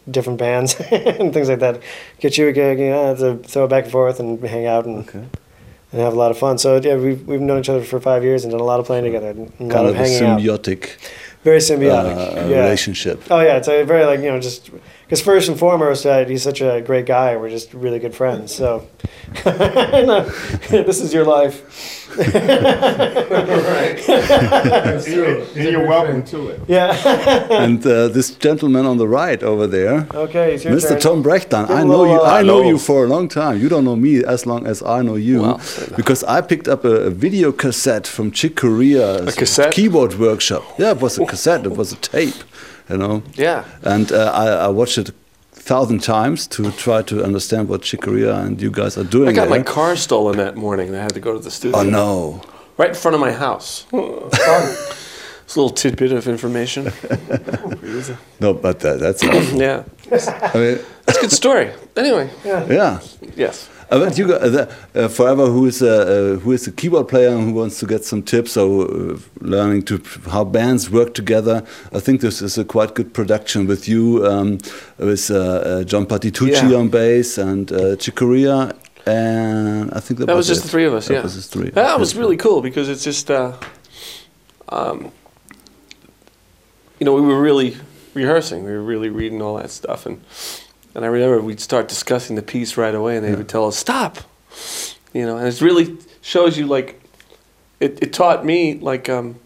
different 0.09 0.39
bands 0.39 0.75
and 0.91 1.33
things 1.33 1.47
like 1.47 1.59
that. 1.59 1.81
Get 2.19 2.37
you 2.37 2.47
a 2.47 2.51
gig, 2.51 2.79
you 2.79 2.89
know, 2.89 3.15
to 3.15 3.37
throw 3.37 3.65
it 3.65 3.69
back 3.69 3.83
and 3.83 3.91
forth 3.91 4.19
and 4.19 4.41
hang 4.43 4.65
out 4.65 4.85
and 4.85 5.07
okay. 5.07 5.19
and 5.91 6.01
have 6.01 6.13
a 6.13 6.17
lot 6.17 6.31
of 6.31 6.37
fun. 6.37 6.57
So 6.57 6.77
yeah, 6.77 6.95
we've 6.95 7.25
we've 7.27 7.41
known 7.41 7.59
each 7.59 7.69
other 7.69 7.83
for 7.83 7.99
five 7.99 8.23
years 8.23 8.43
and 8.43 8.51
done 8.51 8.59
a 8.59 8.63
lot 8.63 8.79
of 8.79 8.85
playing 8.85 9.05
together. 9.05 9.29
And 9.29 9.47
a 9.47 9.73
kind 9.73 9.87
of, 9.87 9.89
of 9.89 9.95
hanging 9.95 10.21
symbiotic. 10.21 10.83
Out. 10.83 11.11
Very 11.43 11.59
symbiotic 11.59 12.17
uh, 12.17 12.47
yeah. 12.49 12.61
relationship. 12.63 13.23
Oh 13.29 13.39
yeah, 13.39 13.57
it's 13.57 13.67
a 13.67 13.83
very 13.83 14.05
like 14.05 14.19
you 14.21 14.31
know 14.31 14.39
just 14.39 14.71
because 15.09 15.23
first 15.23 15.49
and 15.49 15.57
foremost 15.57 16.05
uh, 16.05 16.23
he's 16.25 16.43
such 16.43 16.61
a 16.61 16.81
great 16.85 17.07
guy. 17.07 17.35
We're 17.35 17.49
just 17.49 17.73
really 17.73 17.97
good 17.97 18.13
friends. 18.13 18.53
So 18.53 18.87
this 20.69 21.01
is 21.01 21.11
your 21.11 21.25
life 21.25 21.99
right. 22.17 24.09
and, 24.09 25.07
you're, 25.55 25.87
welcome 25.87 26.23
to 26.23 26.49
it. 26.49 26.61
Yeah. 26.67 26.91
and 27.49 27.85
uh, 27.85 28.07
this 28.09 28.31
gentleman 28.31 28.85
on 28.85 28.97
the 28.97 29.07
right 29.07 29.41
over 29.43 29.67
there, 29.67 30.07
okay, 30.13 30.55
Mr. 30.55 30.89
Turn. 30.89 30.99
Tom 30.99 31.23
Brechtlein. 31.23 31.69
I 31.69 31.83
know 31.83 32.05
you. 32.05 32.21
I 32.21 32.41
know 32.41 32.63
you 32.63 32.77
for 32.77 33.05
a 33.05 33.07
long 33.07 33.27
time. 33.27 33.59
You 33.59 33.69
don't 33.69 33.85
know 33.85 33.95
me 33.95 34.23
as 34.23 34.45
long 34.45 34.65
as 34.65 34.81
I 34.83 35.01
know 35.01 35.15
you, 35.15 35.41
well, 35.41 35.61
because 35.95 36.23
I 36.23 36.41
picked 36.41 36.67
up 36.67 36.85
a, 36.85 37.07
a, 37.07 37.09
video 37.09 37.51
cassette 37.51 38.07
from 38.07 38.31
Chick 38.31 38.55
Corea's 38.55 39.59
keyboard 39.71 40.19
workshop. 40.19 40.63
Yeah, 40.77 40.91
it 40.91 41.01
was 41.01 41.17
a 41.19 41.25
cassette. 41.25 41.65
It 41.65 41.75
was 41.75 41.91
a 41.91 41.97
tape. 41.97 42.43
You 42.89 42.97
know. 42.97 43.23
Yeah. 43.35 43.65
And 43.83 44.11
uh, 44.11 44.31
I, 44.33 44.65
I 44.65 44.67
watched 44.67 44.97
it 44.97 45.11
thousand 45.69 46.01
times 46.01 46.47
to 46.47 46.71
try 46.71 47.01
to 47.03 47.23
understand 47.23 47.69
what 47.69 47.83
Chick 47.83 48.07
and 48.07 48.61
you 48.61 48.71
guys 48.71 48.97
are 48.97 49.03
doing. 49.03 49.29
I 49.29 49.33
got 49.33 49.49
there. 49.49 49.59
my 49.59 49.63
car 49.63 49.95
stolen 49.95 50.37
that 50.37 50.55
morning. 50.55 50.95
I 50.95 51.01
had 51.01 51.13
to 51.13 51.19
go 51.19 51.33
to 51.33 51.39
the 51.39 51.51
studio. 51.51 51.79
Oh 51.79 51.83
no! 51.83 52.41
Right 52.77 52.89
in 52.89 52.95
front 52.95 53.15
of 53.15 53.21
my 53.21 53.31
house. 53.31 53.85
it's 53.93 55.55
a 55.55 55.61
little 55.61 55.69
tidbit 55.69 56.11
of 56.11 56.27
information. 56.27 56.85
no, 58.39 58.53
but 58.53 58.79
that, 58.79 58.99
that's 58.99 59.23
yeah. 59.53 59.83
I 60.53 60.57
mean, 60.57 60.79
that's 61.05 61.17
a 61.17 61.21
good 61.21 61.31
story. 61.31 61.71
Anyway. 61.95 62.29
Yeah. 62.43 62.65
yeah. 62.67 62.99
Yes. 63.35 63.69
Uh, 63.91 63.97
but 64.05 64.17
you 64.19 64.27
got 64.27 64.41
uh, 64.41 64.49
the, 64.49 64.69
uh, 64.95 65.07
forever 65.07 65.47
who 65.47 65.65
is 65.65 65.81
a 65.81 66.35
uh, 66.35 66.39
who 66.39 66.51
is 66.51 66.67
a 66.67 66.71
keyboard 66.71 67.07
player 67.07 67.29
and 67.29 67.43
who 67.45 67.53
wants 67.53 67.79
to 67.79 67.87
get 67.87 68.05
some 68.05 68.21
tips 68.21 68.55
or 68.55 68.83
uh, 68.83 69.17
learning 69.41 69.81
to 69.83 69.99
how 70.29 70.43
bands 70.43 70.91
work 70.91 71.13
together. 71.15 71.63
I 71.91 71.99
think 71.99 72.21
this 72.21 72.41
is 72.41 72.57
a 72.57 72.63
quite 72.65 72.93
good 72.93 73.13
production 73.13 73.65
with 73.67 73.87
you, 73.87 74.23
um, 74.27 74.59
with 74.99 75.31
uh, 75.31 75.83
John 75.85 76.05
Patitucci 76.05 76.69
Yeah. 76.69 76.77
on 76.77 76.89
bass 76.89 77.37
and 77.39 77.71
uh, 77.71 77.95
Chick 77.95 78.15
Corea, 78.15 78.75
and 79.07 79.91
I 79.91 79.99
think 79.99 80.19
that, 80.19 80.27
That 80.27 80.35
was 80.35 80.47
just 80.47 80.59
it. 80.61 80.63
the 80.65 80.69
three 80.69 80.85
of 80.85 80.93
us. 80.93 81.07
That 81.07 81.13
yeah, 81.15 81.23
was 81.23 81.33
just 81.35 81.51
three. 81.51 81.71
That 81.71 81.99
was 81.99 82.15
really 82.15 82.37
cool 82.37 82.61
because 82.61 82.89
it's 82.89 83.03
just, 83.03 83.31
uh, 83.31 83.53
um, 84.69 85.11
you 86.99 87.05
know, 87.05 87.13
we 87.15 87.21
were 87.21 87.41
really 87.41 87.75
rehearsing. 88.13 88.65
We 88.65 88.71
were 88.71 88.83
really 88.83 89.09
reading 89.09 89.41
all 89.41 89.57
that 89.57 89.71
stuff, 89.71 90.05
and 90.05 90.21
and 90.95 91.05
I 91.05 91.07
remember 91.07 91.41
we'd 91.41 91.59
start 91.59 91.87
discussing 91.87 92.35
the 92.35 92.41
piece 92.41 92.77
right 92.77 92.93
away, 92.93 93.17
and 93.17 93.25
they 93.25 93.35
would 93.35 93.49
tell 93.49 93.67
us 93.67 93.77
stop. 93.77 94.17
You 95.13 95.25
know, 95.25 95.37
and 95.37 95.47
it 95.47 95.61
really 95.61 95.97
shows 96.21 96.57
you 96.57 96.67
like, 96.67 97.01
it, 97.79 98.01
it 98.01 98.13
taught 98.13 98.45
me 98.45 98.75
like 98.75 99.09
um, 99.09 99.39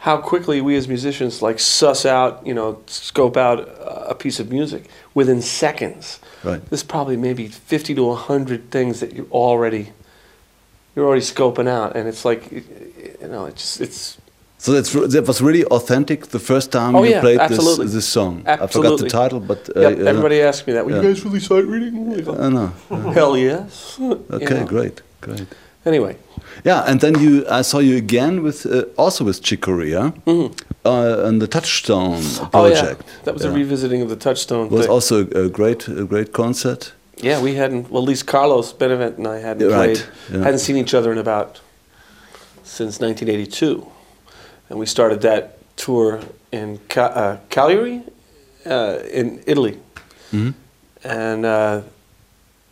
how 0.00 0.18
quickly 0.18 0.60
we 0.60 0.76
as 0.76 0.88
musicians 0.88 1.42
like 1.42 1.58
suss 1.58 2.06
out, 2.06 2.46
you 2.46 2.54
know, 2.54 2.82
scope 2.86 3.36
out 3.36 3.68
a 3.80 4.14
piece 4.14 4.40
of 4.40 4.50
music 4.50 4.84
within 5.14 5.42
seconds. 5.42 6.20
Right. 6.42 6.64
There's 6.70 6.82
probably 6.82 7.16
maybe 7.16 7.48
50 7.48 7.94
to 7.94 8.04
100 8.04 8.70
things 8.70 9.00
that 9.00 9.12
you 9.12 9.28
already 9.30 9.92
you're 10.94 11.06
already 11.06 11.22
scoping 11.22 11.68
out, 11.68 11.96
and 11.96 12.08
it's 12.08 12.24
like, 12.24 12.50
you 12.52 13.28
know, 13.28 13.46
it's 13.46 13.80
it's 13.80 14.18
So 14.58 14.72
that's 14.72 14.92
that 14.92 15.26
was 15.26 15.40
really 15.42 15.64
authentic. 15.66 16.26
The 16.28 16.38
first 16.38 16.70
time 16.72 16.94
Oh, 16.96 17.02
you 17.04 17.10
yeah, 17.10 17.20
played 17.20 17.38
absolutely. 17.40 17.84
this 17.86 17.94
this 17.94 18.08
song, 18.08 18.42
I 18.46 18.66
forgot 18.66 18.98
the 18.98 19.08
title, 19.08 19.40
but 19.40 19.68
uh, 19.76 19.80
yep, 19.80 19.98
uh, 19.98 20.04
everybody 20.10 20.40
asks 20.40 20.66
me 20.66 20.72
that. 20.74 20.84
Were 20.86 20.92
yeah. 20.92 21.02
you 21.02 21.08
guys 21.14 21.24
really 21.24 21.40
sight 21.40 21.66
reading? 21.66 21.94
I 22.28 22.48
know. 22.48 22.72
Hell 23.12 23.36
yes. 23.36 23.98
Okay, 24.30 24.64
great, 24.64 25.02
great. 25.20 25.46
Anyway, 25.86 26.16
Yeah, 26.64 26.88
and 26.90 27.00
then 27.00 27.14
you, 27.20 27.44
I 27.50 27.62
saw 27.62 27.78
you 27.80 27.96
again 27.96 28.42
with 28.42 28.64
uh, 28.66 28.84
also 28.96 29.24
with 29.24 29.42
Chick 29.42 29.60
Corea 29.60 30.14
uh, 30.26 31.26
on 31.28 31.38
the 31.40 31.46
Touchstone 31.46 32.20
Mm-hmm. 32.22 32.44
oh 32.44 32.48
project. 32.48 33.02
yeah, 33.06 33.22
that 33.24 33.34
was 33.34 33.44
a 33.44 33.50
revisiting 33.50 34.00
of 34.02 34.08
the 34.08 34.16
Touchstone 34.16 34.68
was 34.70 34.80
thing. 34.86 34.90
also 34.94 35.14
a 35.44 35.48
great, 35.50 35.88
a 35.88 36.04
great 36.06 36.32
concert. 36.32 36.92
yeah, 37.22 37.42
we 37.42 37.56
hadn't. 37.56 37.90
Well, 37.90 38.02
at 38.02 38.08
least 38.08 38.26
Carlos 38.26 38.72
Benavent 38.72 39.18
and 39.18 39.26
I 39.26 39.40
hadn't 39.40 39.68
played, 39.68 39.98
right, 39.98 40.08
yeah. 40.32 40.44
hadn't 40.44 40.60
seen 40.60 40.76
each 40.76 40.94
other 40.94 41.12
in 41.12 41.18
about 41.18 41.60
since 42.62 42.98
1982, 43.00 43.86
and 44.68 44.78
we 44.78 44.86
started 44.86 45.20
that 45.22 45.58
tour 45.76 46.20
in 46.52 46.78
Ca- 46.88 47.00
uh, 47.14 47.36
Cagliari, 47.50 48.02
uh, 48.66 48.98
in 49.12 49.42
Italy, 49.46 49.78
Mhm. 50.32 50.54
and 51.04 51.44
uh, 51.46 51.80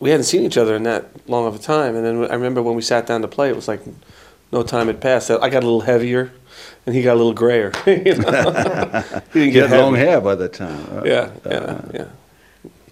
we 0.01 0.11
hadn't 0.11 0.25
seen 0.25 0.43
each 0.45 0.57
other 0.57 0.75
in 0.77 0.83
that 0.85 1.05
long 1.29 1.47
of 1.47 1.55
a 1.55 1.59
time. 1.59 1.95
And 1.97 2.05
then 2.05 2.31
I 2.31 2.35
remember 2.35 2.63
when 2.63 2.75
we 2.77 2.83
sat 2.83 3.07
down 3.07 3.23
to 3.23 3.29
play, 3.29 3.49
it 3.51 3.57
was 3.57 3.69
like 3.69 3.81
no 4.53 4.63
time 4.63 4.87
had 4.87 5.01
passed. 5.01 5.31
I 5.31 5.49
got 5.49 5.63
a 5.63 5.67
little 5.67 5.83
heavier, 5.83 6.31
and 6.87 6.95
he 6.95 7.03
got 7.03 7.15
a 7.15 7.21
little 7.21 7.35
grayer. 7.35 7.73
you 7.87 8.15
know? 8.17 9.03
he 9.33 9.41
didn't 9.41 9.53
get 9.53 9.69
had 9.71 9.81
long 9.81 9.95
hair 9.95 10.21
by 10.21 10.35
that 10.35 10.53
time. 10.53 11.05
Yeah, 11.05 11.31
yeah, 11.47 11.81
yeah. 11.95 12.05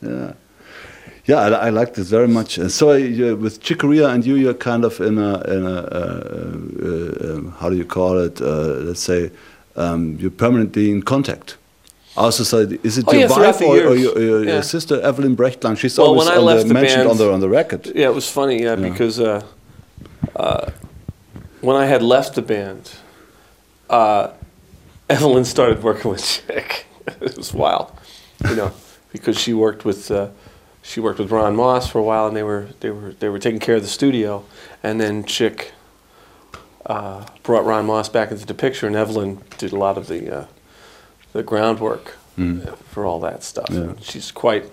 Yeah. 0.02 0.32
Yeah, 1.30 1.38
I, 1.46 1.66
I 1.66 1.70
like 1.70 1.94
this 1.94 2.08
very 2.08 2.26
much. 2.28 2.58
Uh, 2.58 2.68
so 2.68 2.92
you 2.94 3.36
with 3.36 3.60
Chick 3.62 3.78
Corea 3.78 4.08
and 4.08 4.26
you, 4.26 4.34
you're 4.34 4.54
kind 4.70 4.84
of 4.84 5.00
in 5.00 5.16
a, 5.18 5.40
in 5.54 5.64
a 5.64 5.78
uh, 6.00 6.00
uh, 6.00 7.34
um, 7.34 7.54
how 7.60 7.70
do 7.70 7.76
you 7.76 7.84
call 7.84 8.18
it? 8.18 8.40
Uh, 8.40 8.46
let's 8.88 9.00
say 9.00 9.30
um, 9.76 10.16
you're 10.20 10.32
permanently 10.44 10.90
in 10.90 11.02
contact. 11.02 11.56
Also, 12.16 12.42
so 12.42 12.58
is 12.82 12.98
it 12.98 13.04
Oh, 13.06 13.12
your 13.12 13.28
yeah, 13.28 13.38
wife 13.38 13.60
or, 13.62 13.76
or 13.90 13.94
your, 13.96 14.18
your, 14.18 14.44
Yeah. 14.44 14.52
your 14.54 14.62
sister 14.62 15.00
Evelyn 15.00 15.36
Brechtlein? 15.36 15.76
She's 15.78 15.96
Well, 15.96 16.08
always 16.08 16.26
when 16.26 16.34
I 16.34 16.38
on 16.40 16.44
left 16.44 16.62
the, 16.62 16.68
the 16.68 16.74
mentioned 16.74 17.04
band- 17.04 17.10
on 17.10 17.16
the 17.18 17.32
on 17.32 17.40
the 17.40 17.48
record. 17.48 17.86
Yeah, 17.94 18.08
it 18.08 18.14
was 18.14 18.28
funny, 18.28 18.62
yeah, 18.62 18.76
Yeah. 18.76 18.88
because 18.90 19.20
uh, 19.20 19.42
uh, 20.34 20.70
when 21.60 21.76
I 21.76 21.86
had 21.86 22.02
left 22.02 22.34
the 22.34 22.42
band, 22.42 22.90
uh, 23.88 24.32
Evelyn 25.08 25.44
started 25.44 25.82
working 25.84 26.10
with 26.10 26.24
Chick. 26.24 26.86
it 27.20 27.36
was 27.36 27.54
wild, 27.54 27.92
you 28.48 28.56
know, 28.56 28.72
because 29.12 29.38
she 29.38 29.52
worked 29.54 29.84
with 29.84 30.10
uh, 30.10 30.28
she 30.82 31.00
worked 31.00 31.18
with 31.18 31.30
Ron 31.30 31.56
Moss 31.56 31.88
for 31.90 31.98
a 31.98 32.02
while, 32.02 32.26
and 32.26 32.36
they 32.36 32.42
were 32.42 32.68
they 32.80 32.90
were 32.90 33.12
they 33.12 33.28
were 33.28 33.38
taking 33.38 33.60
care 33.60 33.76
of 33.76 33.82
the 33.82 33.88
studio, 33.88 34.44
and 34.82 35.00
then 35.00 35.24
Chick 35.24 35.72
uh, 36.86 37.26
brought 37.42 37.64
Ron 37.64 37.86
Moss 37.86 38.08
back 38.08 38.30
into 38.30 38.46
the 38.46 38.54
picture, 38.54 38.86
and 38.86 38.96
Evelyn 38.96 39.40
did 39.58 39.72
a 39.72 39.76
lot 39.76 39.96
of 39.98 40.06
the 40.08 40.34
uh, 40.40 40.46
the 41.32 41.42
groundwork 41.42 42.16
uh, 42.38 42.74
for 42.90 43.04
all 43.04 43.20
that 43.20 43.42
stuff. 43.42 43.68
Yeah. 43.70 43.80
And 43.80 44.02
she's 44.02 44.30
quite. 44.32 44.64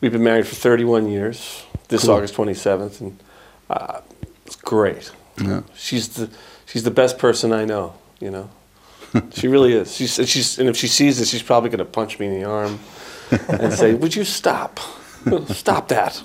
We've 0.00 0.12
been 0.12 0.24
married 0.24 0.46
for 0.48 0.56
31 0.56 1.08
years. 1.08 1.64
This 1.88 2.02
Cool. 2.06 2.14
August 2.14 2.34
27th, 2.34 3.00
and 3.00 3.22
uh, 3.70 4.00
it's 4.46 4.56
great. 4.56 5.12
Yeah. 5.40 5.62
She's 5.74 6.08
the 6.08 6.30
she's 6.66 6.82
the 6.84 6.90
best 6.90 7.18
person 7.18 7.52
I 7.52 7.64
know. 7.64 7.94
You 8.20 8.30
know, 8.30 8.50
she 9.32 9.48
really 9.48 9.72
is. 9.74 9.94
She's 9.94 10.14
she's 10.28 10.58
and 10.58 10.68
if 10.68 10.76
she 10.76 10.86
sees 10.88 11.18
this, 11.18 11.30
she's 11.30 11.42
probably 11.42 11.70
going 11.70 11.78
to 11.78 11.84
punch 11.84 12.18
me 12.18 12.26
in 12.26 12.40
the 12.40 12.44
arm 12.44 12.78
and 13.48 13.72
say, 13.72 13.94
"Would 13.94 14.14
you 14.14 14.24
stop? 14.24 14.78
stop 15.48 15.88
that." 15.88 16.22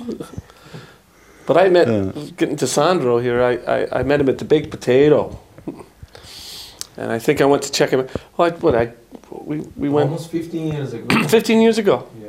But 1.46 1.58
I 1.58 1.70
met 1.70 2.36
getting 2.36 2.58
to 2.58 2.68
Sandro 2.68 3.20
here. 3.20 3.42
I, 3.42 3.54
I, 3.56 4.00
I 4.00 4.04
met 4.04 4.20
him 4.20 4.30
at 4.30 4.38
the 4.38 4.46
Baked 4.46 4.70
Potato, 4.70 5.40
and 6.98 7.12
I 7.12 7.20
think 7.20 7.40
I 7.42 7.46
went 7.46 7.64
to 7.64 7.72
check 7.72 7.92
him. 7.92 8.08
Well, 8.36 8.52
I, 8.52 8.56
what 8.58 8.76
I 8.76 8.94
we 9.32 9.60
we 9.76 9.90
went 9.90 10.10
Almost 10.10 10.32
15 10.32 10.74
years 10.74 10.94
ago. 10.94 11.24
15 11.28 11.62
years 11.62 11.78
ago. 11.78 12.08
Yeah. 12.22 12.28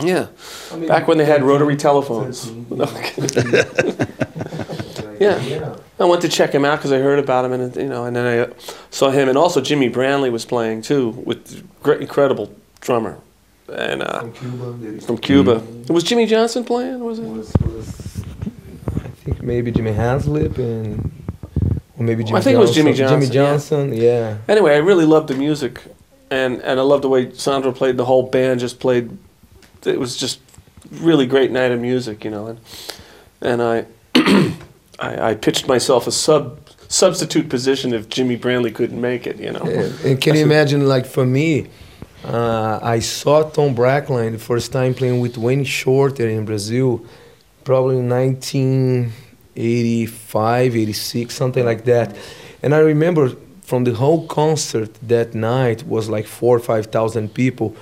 Yeah, 0.00 0.26
I 0.72 0.76
mean, 0.76 0.88
back 0.88 1.06
when 1.06 1.18
they 1.18 1.26
had 1.26 1.42
rotary 1.44 1.76
telephones. 1.76 2.46
13. 2.46 2.66
No, 2.70 2.84
I'm. 2.86 4.06
Yeah. 5.22 5.76
I 6.00 6.04
went 6.04 6.22
to 6.22 6.28
check 6.28 6.52
him 6.52 6.64
out 6.64 6.78
because 6.78 6.90
I 6.90 6.98
heard 6.98 7.20
about 7.20 7.44
him, 7.44 7.52
and 7.52 7.76
you 7.76 7.88
know, 7.88 8.04
and 8.04 8.16
then 8.16 8.26
I 8.26 8.38
uh, 8.38 8.52
saw 8.90 9.10
him, 9.10 9.28
and 9.28 9.38
also 9.38 9.60
Jimmy 9.60 9.88
Branly 9.88 10.32
was 10.32 10.44
playing 10.44 10.82
too 10.82 11.10
with 11.10 11.64
great, 11.82 12.00
incredible 12.00 12.52
drummer, 12.80 13.18
and 13.68 14.02
uh, 14.02 14.20
From 14.20 14.32
Cuba. 14.32 14.72
they- 14.72 15.00
from 15.00 15.18
Cuba. 15.18 15.62
Was 15.88 16.04
Jimmy 16.04 16.26
Johnson 16.26 16.64
playing? 16.64 17.00
Was 17.00 17.18
it? 17.18 17.24
was, 17.24 17.52
was 17.60 18.22
I 18.96 19.08
think 19.24 19.42
maybe 19.42 19.70
Jimmy 19.70 19.92
Haslip 19.92 20.58
and 20.58 21.10
or 21.98 22.04
maybe 22.04 22.24
Jimmy 22.24 22.38
I 22.38 22.42
think 22.42 22.56
it 22.56 22.58
was 22.60 22.74
Jimmy 22.74 22.92
Johnson. 22.92 23.20
Jimmy 23.20 23.32
Johnson, 23.34 23.90
Johnson, 23.90 24.02
yeah. 24.02 24.38
Anyway, 24.48 24.74
I 24.74 24.78
really 24.78 25.04
loved 25.04 25.28
the 25.28 25.34
music, 25.34 25.80
and 26.30 26.60
and 26.62 26.80
I 26.80 26.82
loved 26.82 27.04
the 27.04 27.08
way 27.08 27.32
Sandro 27.34 27.72
played. 27.72 27.96
The 27.96 28.04
whole 28.04 28.24
band 28.24 28.60
just 28.60 28.80
played. 28.80 29.16
It 29.84 29.98
was 29.98 30.16
just 30.16 30.40
really 30.90 31.26
great 31.26 31.50
night 31.50 31.70
of 31.72 31.80
music, 31.80 32.24
you 32.24 32.30
know, 32.30 32.46
and 32.48 32.60
and 33.40 33.62
I 33.62 33.86
I, 34.98 35.30
I 35.30 35.34
pitched 35.34 35.66
myself 35.68 36.06
a 36.06 36.12
sub 36.12 36.58
substitute 36.88 37.48
position 37.48 37.94
if 37.94 38.08
Jimmy 38.08 38.36
Branly 38.38 38.74
couldn't 38.74 39.00
make 39.00 39.26
it, 39.26 39.38
you 39.38 39.50
know. 39.50 39.60
And, 39.62 40.00
and 40.04 40.20
can 40.20 40.34
you 40.36 40.42
imagine, 40.42 40.86
like 40.86 41.06
for 41.06 41.24
me, 41.24 41.68
uh, 42.24 42.78
I 42.82 42.98
saw 43.00 43.42
Tom 43.42 43.74
Brechtlein 43.74 44.32
the 44.32 44.38
first 44.38 44.72
time 44.72 44.94
playing 44.94 45.20
with 45.20 45.36
Wayne 45.36 45.64
Shorter 45.64 46.28
in 46.28 46.44
Brazil, 46.44 47.04
probably 47.64 47.96
1985, 47.96 50.76
86, 50.76 51.34
something 51.34 51.64
like 51.64 51.84
that. 51.84 52.16
And 52.62 52.72
I 52.74 52.78
remember 52.78 53.32
from 53.62 53.84
the 53.84 53.94
whole 53.94 54.26
concert 54.28 54.94
that 55.08 55.34
night 55.34 55.86
was 55.86 56.08
like 56.08 56.26
four 56.26 56.56
or 56.56 56.60
five 56.60 56.86
thousand 56.86 57.34
people. 57.34 57.76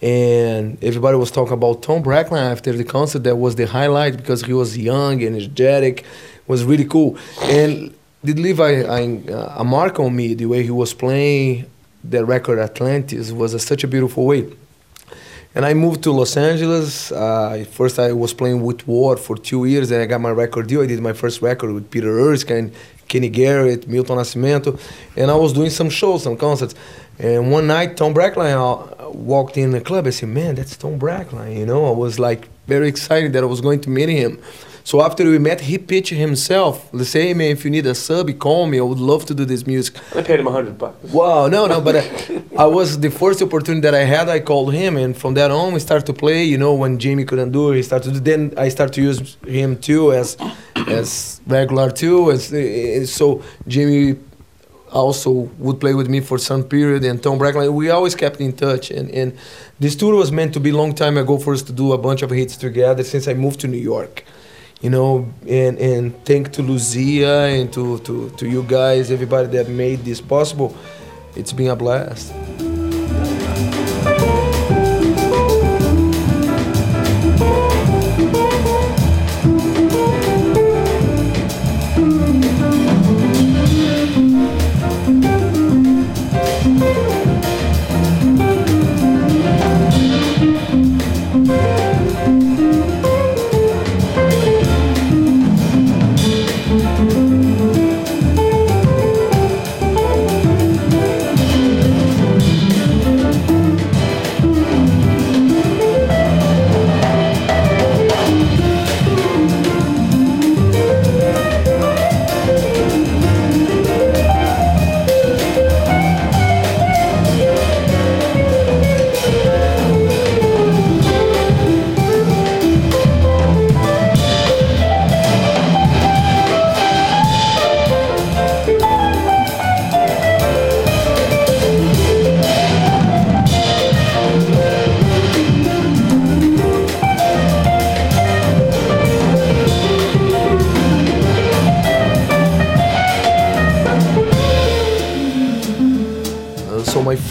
And 0.00 0.82
everybody 0.84 1.16
was 1.16 1.30
talking 1.30 1.54
about 1.54 1.82
Tom 1.82 2.02
Brechtlein 2.02 2.50
after 2.50 2.72
the 2.72 2.84
concert. 2.84 3.24
That 3.24 3.36
was 3.36 3.56
the 3.56 3.66
highlight 3.66 4.16
because 4.16 4.42
he 4.42 4.52
was 4.52 4.76
young, 4.76 5.22
energetic, 5.22 6.04
was 6.46 6.64
really 6.64 6.84
cool. 6.84 7.16
And 7.42 7.94
did 8.24 8.38
leave 8.38 8.60
a, 8.60 8.84
a, 8.84 9.58
a 9.58 9.64
mark 9.64 9.98
on 10.00 10.14
me 10.14 10.34
the 10.34 10.46
way 10.46 10.62
he 10.62 10.70
was 10.70 10.94
playing 10.94 11.66
the 12.10 12.24
record 12.24 12.58
Atlantis 12.58 13.32
was 13.32 13.54
a, 13.54 13.58
such 13.58 13.84
a 13.84 13.88
beautiful 13.88 14.26
way. 14.26 14.52
And 15.54 15.64
I 15.64 15.72
moved 15.72 16.02
to 16.02 16.12
Los 16.12 16.36
Angeles. 16.36 17.10
Uh, 17.10 17.64
first, 17.70 17.98
I 17.98 18.12
was 18.12 18.34
playing 18.34 18.62
with 18.62 18.86
Ward 18.86 19.18
for 19.18 19.36
two 19.38 19.64
years, 19.64 19.90
and 19.90 20.02
I 20.02 20.06
got 20.06 20.20
my 20.20 20.30
record 20.30 20.66
deal. 20.66 20.82
I 20.82 20.86
did 20.86 21.00
my 21.00 21.14
first 21.14 21.40
record 21.40 21.72
with 21.72 21.90
Peter 21.90 22.10
Erskine, 22.10 22.72
Kenny 23.08 23.30
Garrett, 23.30 23.88
Milton 23.88 24.18
Nascimento, 24.18 24.78
and 25.16 25.30
I 25.30 25.36
was 25.36 25.54
doing 25.54 25.70
some 25.70 25.88
shows, 25.88 26.24
some 26.24 26.36
concerts. 26.36 26.74
And 27.18 27.50
one 27.50 27.66
night, 27.66 27.96
Tom 27.96 28.12
Brechtlein 28.12 28.54
uh, 28.54 29.10
walked 29.10 29.56
in 29.56 29.70
the 29.70 29.80
club. 29.80 30.06
I 30.06 30.10
said, 30.10 30.28
"Man, 30.28 30.56
that's 30.56 30.76
Tom 30.76 30.98
Brechtlein." 30.98 31.56
You 31.56 31.64
know, 31.64 31.86
I 31.86 31.96
was 31.96 32.18
like 32.18 32.48
very 32.66 32.88
excited 32.88 33.32
that 33.32 33.42
I 33.42 33.46
was 33.46 33.62
going 33.62 33.80
to 33.82 33.90
meet 33.90 34.10
him. 34.10 34.38
So 34.86 35.02
after 35.02 35.24
we 35.24 35.40
met, 35.40 35.62
he 35.62 35.78
pitched 35.78 36.12
himself. 36.12 36.88
Let's 36.92 37.10
say, 37.10 37.22
hey, 37.26 37.34
man, 37.34 37.50
if 37.50 37.64
you 37.64 37.72
need 37.72 37.86
a 37.86 37.94
sub, 37.96 38.38
call 38.38 38.68
me. 38.68 38.78
I 38.78 38.82
would 38.82 39.00
love 39.00 39.26
to 39.26 39.34
do 39.34 39.44
this 39.44 39.66
music. 39.66 39.96
I 40.14 40.22
paid 40.22 40.38
him 40.38 40.46
a 40.46 40.52
hundred 40.52 40.78
bucks. 40.78 41.10
Wow, 41.12 41.48
no, 41.48 41.66
no, 41.66 41.80
but 41.80 41.96
I, 41.96 42.04
I 42.64 42.66
was 42.66 43.00
the 43.00 43.10
first 43.10 43.42
opportunity 43.42 43.80
that 43.80 43.96
I 43.96 44.04
had. 44.04 44.28
I 44.28 44.38
called 44.38 44.72
him, 44.72 44.96
and 44.96 45.16
from 45.16 45.34
that 45.34 45.50
on, 45.50 45.74
we 45.74 45.80
started 45.80 46.06
to 46.06 46.12
play. 46.12 46.44
You 46.44 46.56
know, 46.56 46.72
when 46.72 47.00
Jamie 47.00 47.24
couldn't 47.24 47.50
do 47.50 47.72
it, 47.72 47.76
he 47.78 47.82
started. 47.82 48.14
To, 48.14 48.20
then 48.20 48.54
I 48.56 48.68
started 48.68 48.94
to 48.94 49.02
use 49.02 49.36
him 49.44 49.76
too 49.76 50.12
as 50.12 50.36
as 50.86 51.40
regular 51.48 51.90
too. 51.90 52.30
As 52.30 52.52
uh, 52.52 53.04
so, 53.06 53.42
Jamie 53.66 54.14
also 54.92 55.30
would 55.58 55.80
play 55.80 55.94
with 55.94 56.08
me 56.08 56.20
for 56.20 56.38
some 56.38 56.62
period, 56.62 57.02
and 57.02 57.20
Tom 57.20 57.40
Brechtlein. 57.40 57.72
We 57.72 57.90
always 57.90 58.14
kept 58.14 58.40
in 58.40 58.52
touch, 58.52 58.92
and 58.92 59.10
and 59.10 59.36
this 59.80 59.96
tour 59.96 60.14
was 60.14 60.30
meant 60.30 60.54
to 60.54 60.60
be 60.60 60.70
a 60.70 60.76
long 60.76 60.94
time 60.94 61.16
ago 61.16 61.38
for 61.38 61.54
us 61.54 61.62
to 61.62 61.72
do 61.72 61.92
a 61.92 61.98
bunch 61.98 62.22
of 62.22 62.30
hits 62.30 62.56
together. 62.56 63.02
Since 63.02 63.26
I 63.26 63.34
moved 63.34 63.58
to 63.62 63.66
New 63.66 63.84
York, 63.94 64.22
you 64.80 64.90
know, 64.90 65.32
and 65.48 65.78
and 65.78 66.24
thank 66.24 66.52
to 66.52 66.62
Lucia 66.62 67.46
and 67.46 67.72
to, 67.72 67.98
to, 68.00 68.30
to 68.30 68.48
you 68.48 68.62
guys, 68.62 69.10
everybody 69.10 69.48
that 69.48 69.68
made 69.68 70.04
this 70.04 70.20
possible. 70.20 70.76
It's 71.34 71.52
been 71.52 71.68
a 71.68 71.76
blast. 71.76 72.32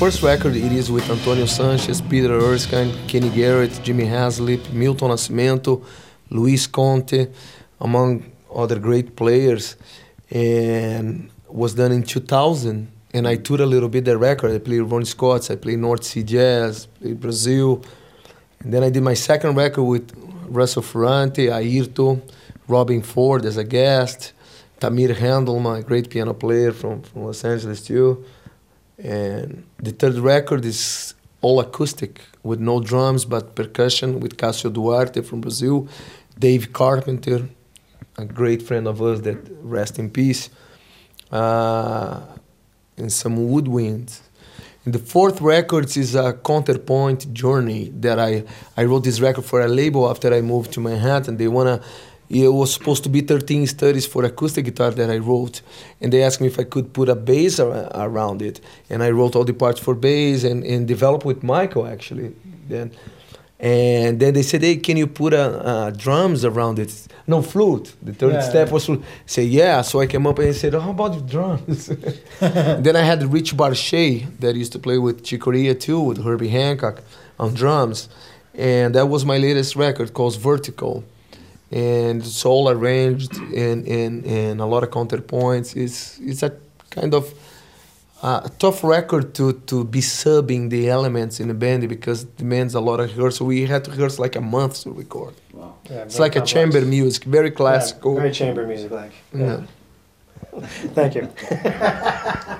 First 0.05 0.21
record 0.21 0.55
it 0.55 0.71
is 0.71 0.91
with 0.91 1.09
Antonio 1.09 1.47
Sanchez, 1.47 1.99
Peter 1.99 2.31
Erskine, 2.31 2.93
Kenny 3.07 3.29
Garrett, 3.29 3.81
Jimmy 3.81 4.03
Haslip, 4.03 4.71
Milton 4.71 5.09
Nascimento, 5.09 5.83
Luis 6.29 6.67
Conte, 6.67 7.25
among 7.81 8.31
other 8.53 8.77
great 8.77 9.15
players, 9.15 9.75
and 10.29 11.31
was 11.47 11.73
done 11.73 11.91
in 11.91 12.03
2000. 12.03 12.87
And 13.15 13.27
I 13.27 13.37
toured 13.37 13.61
a 13.61 13.65
little 13.65 13.89
bit 13.89 14.05
the 14.05 14.15
record. 14.15 14.51
I 14.51 14.59
played 14.59 14.81
Ronnie 14.81 15.05
Scott's, 15.05 15.49
I 15.49 15.55
played 15.55 15.79
North 15.79 16.03
Sea 16.03 16.21
Jazz, 16.21 16.85
played 16.85 17.19
Brazil, 17.19 17.83
and 18.59 18.71
then 18.71 18.83
I 18.83 18.91
did 18.91 19.01
my 19.01 19.15
second 19.15 19.55
record 19.55 19.85
with 19.85 20.11
Russell 20.47 20.83
Ferrante, 20.83 21.49
Ayrton, 21.49 22.21
Robben 22.69 23.03
Ford 23.03 23.43
as 23.43 23.57
a 23.57 23.63
guest, 23.63 24.33
Tamir 24.79 25.15
Hendelman, 25.15 25.63
my 25.63 25.81
great 25.81 26.11
piano 26.11 26.35
player 26.35 26.71
from, 26.73 27.01
from 27.01 27.23
Los 27.23 27.43
Angeles 27.43 27.81
too. 27.81 28.23
And 28.97 29.65
the 29.77 29.91
third 29.91 30.15
record 30.15 30.65
is 30.65 31.13
all 31.41 31.59
acoustic 31.59 32.21
with 32.43 32.59
no 32.59 32.79
drums 32.79 33.25
but 33.25 33.55
percussion 33.55 34.19
with 34.19 34.37
Cássio 34.37 34.71
Duarte 34.71 35.21
from 35.21 35.41
Brazil, 35.41 35.87
Dave 36.39 36.73
Carpenter, 36.73 37.49
a 38.17 38.25
great 38.25 38.61
friend 38.61 38.87
of 38.87 39.01
us 39.01 39.21
that 39.21 39.37
rest 39.61 39.99
in 39.99 40.09
peace, 40.09 40.49
uh, 41.31 42.21
and 42.97 43.11
some 43.11 43.35
woodwinds. 43.37 44.21
And 44.85 44.93
the 44.93 44.99
fourth 44.99 45.41
record 45.41 45.85
is 45.97 46.13
a 46.13 46.33
counterpoint 46.33 47.33
journey 47.33 47.89
that 47.95 48.19
I, 48.19 48.43
I 48.77 48.85
wrote 48.85 49.03
this 49.03 49.19
record 49.19 49.43
for 49.43 49.61
a 49.61 49.67
label 49.67 50.09
after 50.09 50.31
I 50.31 50.41
moved 50.41 50.73
to 50.73 50.79
Manhattan. 50.79 51.31
And 51.31 51.37
they 51.39 51.47
wanna 51.47 51.81
it 52.29 52.47
was 52.49 52.73
supposed 52.73 53.03
to 53.03 53.09
be 53.09 53.21
13 53.21 53.67
studies 53.67 54.05
for 54.05 54.23
acoustic 54.25 54.65
guitar 54.65 54.91
that 54.91 55.09
I 55.09 55.17
wrote, 55.17 55.61
and 56.01 56.11
they 56.11 56.23
asked 56.23 56.41
me 56.41 56.47
if 56.47 56.59
I 56.59 56.63
could 56.63 56.91
put 56.93 57.07
a 57.09 57.15
bass 57.15 57.59
ar- 57.59 57.89
around 57.93 58.41
it, 58.41 58.59
and 58.89 59.03
I 59.03 59.11
wrote 59.11 59.35
all 59.35 59.43
the 59.43 59.53
parts 59.53 59.79
for 59.79 59.93
bass 59.95 60.43
and, 60.43 60.63
and 60.63 60.87
developed 60.87 61.25
with 61.25 61.43
Michael 61.43 61.85
actually. 61.85 62.33
Then, 62.67 62.91
and 63.59 64.19
then 64.19 64.33
they 64.33 64.41
said, 64.43 64.61
"Hey, 64.63 64.77
can 64.77 64.97
you 64.97 65.07
put 65.07 65.33
a, 65.33 65.87
a 65.87 65.91
drums 65.91 66.43
around 66.43 66.79
it? 66.79 66.91
No 67.27 67.41
flute." 67.41 67.93
The 68.01 68.13
third 68.13 68.33
Yeah, 68.33 68.41
step 68.41 68.67
yeah. 68.67 68.73
was 68.73 68.85
flute. 68.85 69.03
Say 69.25 69.43
yeah, 69.43 69.81
so 69.81 69.99
I 70.01 70.07
came 70.07 70.25
up 70.27 70.39
and 70.39 70.49
I 70.49 70.51
said, 70.51 70.73
oh, 70.75 70.79
"How 70.81 70.91
about 70.91 71.13
the 71.13 71.21
drums?" 71.21 71.87
then 72.39 72.95
I 72.95 73.01
had 73.01 73.23
Rich 73.31 73.55
Barshay 73.55 74.25
that 74.39 74.55
used 74.55 74.73
to 74.73 74.79
play 74.79 74.97
with 74.97 75.23
Chick 75.23 75.41
Corea 75.41 75.73
too, 75.75 75.99
with 76.01 76.23
Herbie 76.23 76.49
Hancock 76.49 77.01
on 77.39 77.53
drums, 77.53 78.09
and 78.53 78.93
that 78.95 79.07
was 79.07 79.23
my 79.25 79.37
latest 79.37 79.75
record 79.75 80.13
called 80.13 80.37
Vertical 80.37 81.03
and 81.75 82.21
it's 82.21 82.45
all 82.45 82.65
arranged 82.75 83.33
and, 83.65 83.79
and, 83.87 84.13
and 84.25 84.55
a 84.61 84.65
lot 84.73 84.81
of 84.85 84.89
counterpoints. 84.91 85.75
It's, 85.83 86.17
it's 86.19 86.41
a 86.49 86.51
kind 86.89 87.13
of 87.13 87.23
uh, 88.23 88.41
tough 88.63 88.79
record 88.83 89.25
to, 89.35 89.45
to 89.69 89.83
be 89.83 89.99
subbing 89.99 90.69
the 90.69 90.89
elements 90.89 91.39
in 91.41 91.47
the 91.49 91.53
band 91.53 91.87
because 91.89 92.23
it 92.23 92.37
demands 92.37 92.73
a 92.75 92.79
lot 92.79 92.99
of 93.01 93.05
rehearsal. 93.09 93.45
We 93.47 93.65
had 93.65 93.83
to 93.85 93.91
rehearse 93.91 94.17
like 94.25 94.35
a 94.37 94.41
month 94.41 94.83
to 94.83 94.91
record. 94.91 95.33
Yeah, 95.53 96.03
It's 96.03 96.15
very 96.17 96.29
like 96.29 96.35
a 96.37 96.45
chamber 96.53 96.81
music, 96.81 97.23
very 97.25 97.49
Yeah, 97.49 97.55
classical. 97.61 98.15
very 98.15 98.31
chamber 98.31 98.65
music 98.65 98.91
like. 98.91 99.11
Yeah. 99.33 99.61
Thank 100.97 101.15
you. 101.15 101.25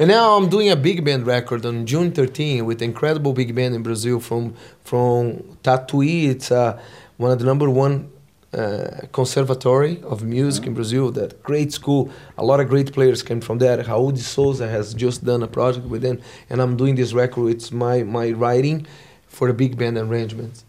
And 0.00 0.08
now 0.08 0.36
I'm 0.36 0.48
doing 0.48 0.70
a 0.70 0.76
big 0.76 1.04
band 1.04 1.24
record 1.24 1.64
on 1.64 1.86
June 1.86 2.10
13 2.10 2.64
with 2.66 2.82
incredible 2.82 3.32
big 3.32 3.54
band 3.54 3.76
in 3.76 3.82
Brazil 3.84 4.18
from 4.18 4.54
from 4.82 5.34
Tatuí. 5.62 6.24
It's 6.30 6.50
uh, 6.50 6.80
one 7.16 7.30
of 7.30 7.38
the 7.38 7.44
number 7.44 7.70
one 7.70 8.10
uh, 8.54 9.06
conservatory 9.12 10.00
of 10.02 10.22
music 10.22 10.66
in 10.66 10.74
Brazil. 10.74 11.10
That 11.10 11.42
great 11.42 11.72
school. 11.72 12.10
A 12.38 12.44
lot 12.44 12.60
of 12.60 12.68
great 12.68 12.92
players 12.92 13.22
came 13.22 13.40
from 13.40 13.58
there. 13.58 13.78
Raul 13.82 14.12
de 14.12 14.20
Souza 14.20 14.68
has 14.68 14.94
just 14.94 15.24
done 15.24 15.42
a 15.42 15.48
project 15.48 15.86
with 15.86 16.02
them, 16.02 16.20
and 16.48 16.60
I'm 16.62 16.76
doing 16.76 16.94
this 16.94 17.12
record. 17.12 17.50
It's 17.50 17.72
my 17.72 18.02
my 18.02 18.30
writing 18.30 18.86
for 19.26 19.48
a 19.48 19.54
big 19.54 19.76
band 19.76 19.98
arrangement. 19.98 20.64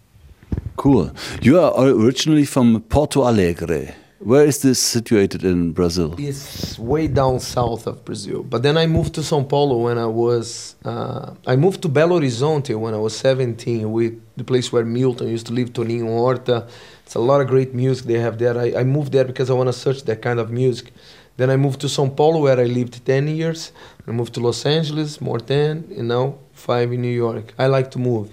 Cool. 0.76 1.12
You 1.42 1.60
are 1.60 1.72
originally 1.88 2.46
from 2.46 2.82
Porto 2.82 3.24
Alegre. 3.24 3.96
Where 4.20 4.46
is 4.46 4.62
this 4.62 4.80
situated 4.80 5.44
in 5.44 5.74
Brazil? 5.74 6.16
It's 6.18 6.80
way 6.80 7.08
down 7.08 7.40
south 7.40 7.86
of 7.86 8.04
Brazil. 8.06 8.44
But 8.44 8.64
then 8.64 8.78
I 8.78 8.88
moved 8.88 9.14
to 9.16 9.22
São 9.22 9.48
Paulo 9.48 9.78
when 9.84 9.98
I 9.98 10.08
was. 10.08 10.76
Uh, 10.84 11.36
I 11.46 11.56
moved 11.56 11.82
to 11.84 11.90
Belo 11.90 12.20
Horizonte 12.20 12.76
when 12.80 12.94
I 12.94 12.98
was 12.98 13.16
17, 13.18 13.92
with 13.92 14.20
the 14.36 14.44
place 14.44 14.72
where 14.72 14.86
Milton 14.86 15.28
used 15.28 15.48
to 15.48 15.54
live, 15.54 15.74
Toninho 15.74 16.08
Horta. 16.08 16.68
It's 17.06 17.16
a 17.16 17.20
lot 17.20 17.40
of 17.40 17.48
great 17.48 17.74
music 17.74 18.08
they 18.08 18.20
have 18.20 18.40
there. 18.40 18.58
I, 18.58 18.82
I 18.82 18.84
moved 18.84 19.12
there 19.12 19.26
because 19.26 19.50
I 19.50 19.54
want 19.54 19.68
to 19.68 19.74
search 19.74 20.04
that 20.04 20.22
kind 20.22 20.40
of 20.40 20.50
music. 20.50 20.92
Then 21.38 21.50
I 21.50 21.56
moved 21.56 21.82
to 21.82 21.88
São 21.88 22.16
Paulo 22.16 22.40
where 22.42 22.60
I 22.60 22.64
lived 22.64 23.06
10 23.06 23.28
years. 23.28 23.72
I 24.08 24.12
moved 24.12 24.34
to 24.36 24.40
Los 24.40 24.66
Angeles, 24.66 25.22
more 25.22 25.40
10, 25.40 25.94
and 25.98 26.08
now 26.08 26.36
five 26.54 26.92
in 26.92 27.02
New 27.02 27.16
York. 27.26 27.54
I 27.60 27.68
like 27.68 27.92
to 27.92 28.00
move, 28.00 28.30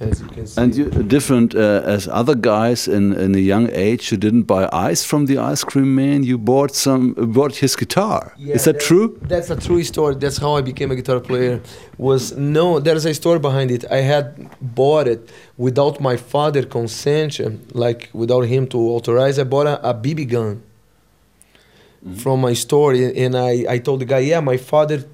as 0.00 0.20
you 0.20 0.28
can 0.28 0.46
see. 0.46 0.60
And 0.60 0.74
you 0.74 0.90
different 0.90 1.54
uh, 1.54 1.82
as 1.84 2.08
other 2.08 2.34
guys 2.34 2.86
in, 2.86 3.12
in 3.12 3.34
a 3.34 3.38
young 3.38 3.70
age 3.72 4.10
who 4.10 4.16
didn't 4.16 4.42
buy 4.42 4.68
ice 4.72 5.04
from 5.04 5.26
the 5.26 5.38
ice 5.38 5.64
cream 5.64 5.94
man. 5.94 6.22
You 6.22 6.38
bought 6.38 6.74
some 6.74 7.14
bought 7.14 7.56
his 7.56 7.76
guitar. 7.76 8.34
Yeah, 8.36 8.54
is 8.54 8.64
that 8.64 8.80
true? 8.80 9.18
That's 9.22 9.50
a 9.50 9.56
true 9.56 9.82
story. 9.84 10.14
That's 10.16 10.38
how 10.38 10.56
I 10.56 10.62
became 10.62 10.90
a 10.90 10.96
guitar 10.96 11.20
player. 11.20 11.60
Was 11.98 12.36
no, 12.36 12.80
there's 12.80 13.06
a 13.06 13.14
story 13.14 13.38
behind 13.38 13.70
it. 13.70 13.84
I 13.90 13.98
had 13.98 14.50
bought 14.60 15.08
it 15.08 15.30
without 15.56 16.00
my 16.00 16.16
father 16.16 16.62
consent, 16.64 17.40
like 17.74 18.10
without 18.12 18.42
him 18.42 18.66
to 18.68 18.78
authorize. 18.78 19.38
I 19.38 19.44
bought 19.44 19.66
a, 19.66 19.90
a 19.90 19.94
BB 19.94 20.28
gun 20.28 20.62
from 22.18 22.40
my 22.40 22.52
store, 22.52 22.92
and 22.92 23.36
I, 23.36 23.64
I 23.68 23.78
told 23.78 24.00
the 24.00 24.04
guy, 24.04 24.20
yeah, 24.20 24.40
my 24.40 24.56
father 24.56 25.04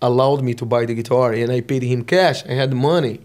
allowed 0.00 0.42
me 0.42 0.54
to 0.54 0.64
buy 0.66 0.84
the 0.84 0.94
guitar, 0.94 1.32
and 1.32 1.52
I 1.52 1.60
paid 1.60 1.82
him 1.82 2.04
cash. 2.04 2.44
I 2.46 2.54
had 2.54 2.72
money. 2.72 3.20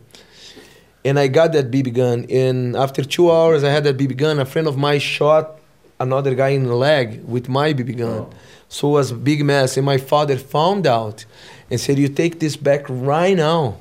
And 1.06 1.18
I 1.18 1.28
got 1.28 1.54
that 1.54 1.72
BB 1.72 1.94
gun. 1.94 2.26
And 2.30 2.76
after 2.76 3.04
two 3.04 3.32
hours, 3.32 3.64
I 3.64 3.70
had 3.70 3.84
that 3.86 3.98
BB 3.98 4.18
gun. 4.18 4.40
A 4.40 4.46
friend 4.46 4.68
of 4.68 4.78
mine 4.78 5.00
shot 5.00 5.60
another 6.00 6.36
guy 6.36 6.50
in 6.50 6.64
the 6.64 6.76
leg 6.76 7.24
with 7.26 7.50
my 7.50 7.74
BB 7.74 7.98
gun. 7.98 8.10
Oh. 8.10 8.30
So 8.70 8.90
it 8.90 8.92
was 8.92 9.12
a 9.12 9.16
big 9.16 9.44
mess. 9.44 9.78
And 9.78 9.86
my 9.86 9.98
father 9.98 10.38
found 10.38 10.86
out 10.86 11.26
and 11.70 11.80
said, 11.80 11.98
You 11.98 12.08
take 12.08 12.40
this 12.40 12.56
back 12.56 12.86
right 12.90 13.36
now. 13.36 13.78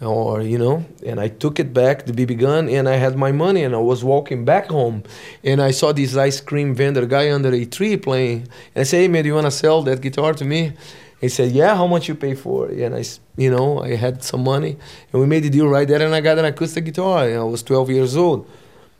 Or, 0.00 0.42
you 0.42 0.58
know, 0.58 0.84
and 1.06 1.18
I 1.18 1.28
took 1.28 1.58
it 1.58 1.72
back, 1.72 2.04
the 2.04 2.12
BB 2.12 2.38
gun, 2.38 2.68
and 2.68 2.88
I 2.88 2.96
had 2.96 3.16
my 3.16 3.32
money. 3.32 3.62
And 3.62 3.74
I 3.74 3.78
was 3.78 4.04
walking 4.04 4.44
back 4.44 4.66
home. 4.66 5.04
And 5.42 5.62
I 5.62 5.70
saw 5.70 5.92
this 5.92 6.16
ice 6.16 6.40
cream 6.40 6.74
vendor 6.74 7.06
guy 7.06 7.32
under 7.32 7.52
a 7.54 7.64
tree 7.64 7.96
playing. 7.96 8.48
And 8.74 8.80
I 8.80 8.82
said, 8.82 8.98
Hey, 8.98 9.08
man, 9.08 9.22
do 9.22 9.28
you 9.28 9.34
want 9.34 9.46
to 9.46 9.50
sell 9.50 9.82
that 9.82 10.00
guitar 10.00 10.34
to 10.34 10.44
me? 10.44 10.72
He 11.20 11.28
said, 11.28 11.52
"Yeah, 11.52 11.74
how 11.76 11.86
much 11.86 12.08
you 12.08 12.14
pay 12.14 12.34
for 12.34 12.68
it?" 12.70 12.80
And 12.80 12.94
I, 12.94 13.00
s- 13.00 13.20
you 13.36 13.50
know, 13.50 13.80
I 13.82 13.96
had 13.96 14.22
some 14.22 14.42
money, 14.44 14.76
and 15.12 15.20
we 15.22 15.26
made 15.26 15.42
the 15.44 15.50
deal 15.50 15.68
right 15.68 15.88
there. 15.88 16.02
And 16.04 16.14
I 16.14 16.20
got 16.20 16.38
an 16.38 16.44
acoustic 16.44 16.84
guitar. 16.84 17.26
And 17.28 17.38
I 17.40 17.44
was 17.44 17.62
12 17.62 17.90
years 17.90 18.16
old, 18.16 18.46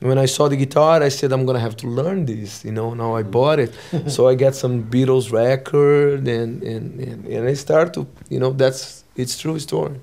When 0.01 0.19
I 0.19 0.27
saw 0.27 0.49
the 0.49 0.57
guitar, 0.57 1.03
I 1.03 1.11
said 1.11 1.33
I'm 1.33 1.45
gonna 1.47 1.61
have 1.69 1.77
to 1.77 1.87
learn 1.87 2.27
this. 2.27 2.65
You 2.65 2.73
know, 2.73 2.95
now 2.95 3.17
I 3.17 3.23
bought 3.23 3.59
it, 3.59 3.73
so 4.15 4.29
I 4.29 4.35
got 4.35 4.55
some 4.55 4.85
Beatles 4.93 5.31
record, 5.33 6.29
and 6.29 6.63
and 6.63 7.01
and, 7.01 7.27
and 7.27 7.49
I 7.49 7.55
start 7.55 7.93
to, 7.95 8.07
you 8.29 8.39
know, 8.39 8.51
that's 8.53 9.05
it's 9.17 9.39
true 9.39 9.59
story. 9.59 9.97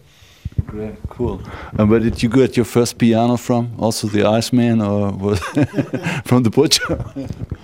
Great, 0.66 0.96
cool. 1.10 1.40
And 1.78 1.90
where 1.90 2.00
did 2.00 2.22
you 2.24 2.30
get 2.30 2.56
your 2.58 2.66
first 2.66 2.98
piano 2.98 3.38
from? 3.38 3.64
Also 3.80 4.08
the 4.08 4.24
Iceman, 4.40 4.82
or 4.82 5.12
was 5.12 5.40
from 6.30 6.44
the 6.44 6.50
butcher? 6.50 6.88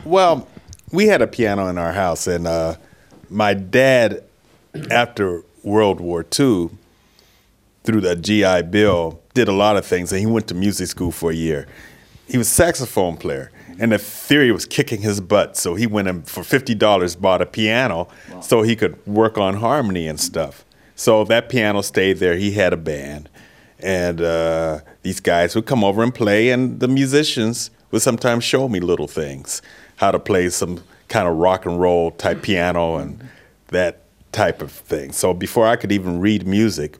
Well, 0.06 0.48
we 0.92 1.08
had 1.08 1.22
a 1.22 1.28
piano 1.28 1.68
in 1.70 1.78
our 1.78 1.94
house, 1.94 2.28
and 2.28 2.48
uh, 2.48 2.76
my 3.30 3.54
dad, 3.54 4.24
after 4.92 5.44
World 5.64 6.00
War 6.00 6.26
II, 6.38 6.70
through 7.84 8.02
the 8.02 8.16
GI 8.16 8.64
Bill, 8.64 9.22
did 9.34 9.48
a 9.48 9.54
lot 9.54 9.78
of 9.78 9.86
things, 9.86 10.12
and 10.12 10.20
he 10.20 10.26
went 10.26 10.48
to 10.48 10.56
music 10.56 10.88
school 10.88 11.12
for 11.12 11.32
a 11.32 11.36
year. 11.36 11.68
He 12.28 12.38
was 12.38 12.48
a 12.48 12.52
saxophone 12.52 13.18
player, 13.18 13.52
and 13.80 13.92
the 13.92 13.98
theory 13.98 14.52
was 14.52 14.66
kicking 14.66 15.02
his 15.02 15.22
butt. 15.22 15.56
So 15.56 15.76
he 15.76 15.88
went 15.88 16.08
and 16.08 16.28
for 16.28 16.44
fifty 16.44 16.76
dollars 16.76 17.16
bought 17.16 17.42
a 17.42 17.46
piano, 17.46 18.08
so 18.42 18.62
he 18.62 18.76
could 18.76 19.06
work 19.08 19.38
on 19.38 19.56
harmony 19.56 20.08
and 20.08 20.20
stuff. 20.20 20.66
So 20.96 21.24
that 21.26 21.48
piano 21.48 21.82
stayed 21.82 22.18
there. 22.18 22.36
He 22.36 22.52
had 22.52 22.74
a 22.74 22.78
band, 22.78 23.30
and 23.80 24.20
uh, 24.20 24.80
these 25.04 25.20
guys 25.20 25.56
would 25.56 25.66
come 25.66 25.84
over 25.84 26.04
and 26.04 26.14
play, 26.14 26.50
and 26.50 26.80
the 26.80 26.88
musicians 26.88 27.70
would 27.92 28.02
sometimes 28.02 28.44
show 28.44 28.68
me 28.68 28.80
little 28.80 29.08
things, 29.08 29.62
how 29.98 30.12
to 30.12 30.20
play 30.20 30.50
some 30.50 30.84
kind 31.08 31.28
of 31.28 31.38
rock 31.38 31.66
and 31.66 31.80
roll 31.80 32.12
type 32.12 32.42
piano 32.42 32.98
and 32.98 33.30
that 33.70 34.02
type 34.38 34.62
of 34.62 34.72
thing. 34.72 35.12
So 35.12 35.34
before 35.34 35.66
I 35.66 35.76
could 35.76 35.92
even 35.92 36.20
read 36.20 36.46
music, 36.46 37.00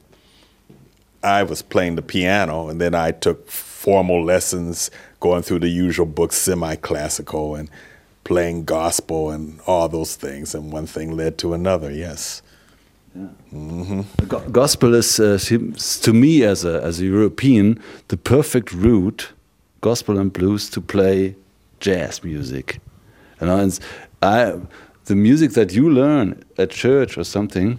I 1.22 1.44
was 1.44 1.62
playing 1.62 1.94
the 1.94 2.02
piano, 2.02 2.68
and 2.68 2.80
then 2.80 2.94
I 2.94 3.12
took 3.12 3.48
formal 3.48 4.24
lessons, 4.24 4.90
going 5.20 5.42
through 5.42 5.60
the 5.60 5.68
usual 5.68 6.06
books, 6.06 6.36
semi-classical, 6.36 7.54
and 7.54 7.70
playing 8.24 8.64
gospel 8.64 9.30
and 9.30 9.60
all 9.66 9.88
those 9.88 10.16
things. 10.16 10.54
And 10.54 10.72
one 10.72 10.86
thing 10.86 11.16
led 11.16 11.38
to 11.38 11.54
another. 11.54 11.90
Yes. 11.90 12.42
Yeah. 13.14 13.28
Mm 13.52 13.86
-hmm. 13.86 14.28
Go 14.28 14.38
Gospel 14.50 14.94
is, 14.94 15.18
uh, 15.20 15.38
seems 15.38 16.00
to 16.00 16.12
me, 16.12 16.50
as 16.52 16.64
a 16.64 16.74
as 16.88 17.00
a 17.00 17.04
European, 17.04 17.78
the 18.06 18.16
perfect 18.16 18.70
route, 18.72 19.24
gospel 19.80 20.18
and 20.18 20.32
blues, 20.32 20.70
to 20.70 20.80
play 20.80 21.34
jazz 21.80 22.22
music. 22.22 22.80
And 23.40 23.72
I, 24.22 24.52
the 25.08 25.16
music 25.16 25.52
that 25.52 25.72
you 25.72 25.90
learn 25.90 26.42
at 26.58 26.70
church 26.70 27.18
or 27.18 27.24
something, 27.24 27.78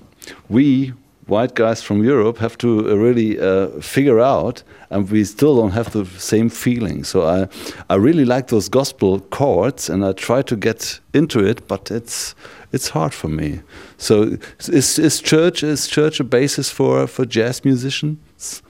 we 0.50 0.94
white 1.28 1.54
guys 1.54 1.84
from 1.84 2.04
Europe 2.04 2.40
have 2.40 2.58
to 2.58 2.90
uh, 2.90 2.96
really 2.96 3.40
uh, 3.40 3.68
figure 3.82 4.20
out, 4.20 4.64
and 4.90 5.10
we 5.12 5.24
still 5.24 5.56
don't 5.56 5.72
have 5.72 5.92
the 5.92 6.06
same 6.20 6.50
feeling. 6.50 7.04
So 7.04 7.28
I, 7.28 7.48
I 7.90 7.96
really 7.96 8.26
like 8.26 8.48
those 8.48 8.68
gospel 8.68 9.20
chords, 9.20 9.90
and 9.90 10.04
I 10.04 10.14
try 10.14 10.42
to 10.42 10.56
get 10.56 11.00
into 11.14 11.40
it, 11.40 11.68
but 11.68 11.92
it's 11.92 12.36
it's 12.72 12.90
hard 12.90 13.14
for 13.14 13.30
me. 13.30 13.62
So 13.98 14.38
is 14.68 15.00
is 15.00 15.22
church 15.22 15.64
is 15.64 15.88
church 15.88 16.20
a 16.20 16.24
basis 16.24 16.72
for 16.72 17.08
for 17.08 17.26
jazz 17.26 17.64
musicians? 17.64 18.64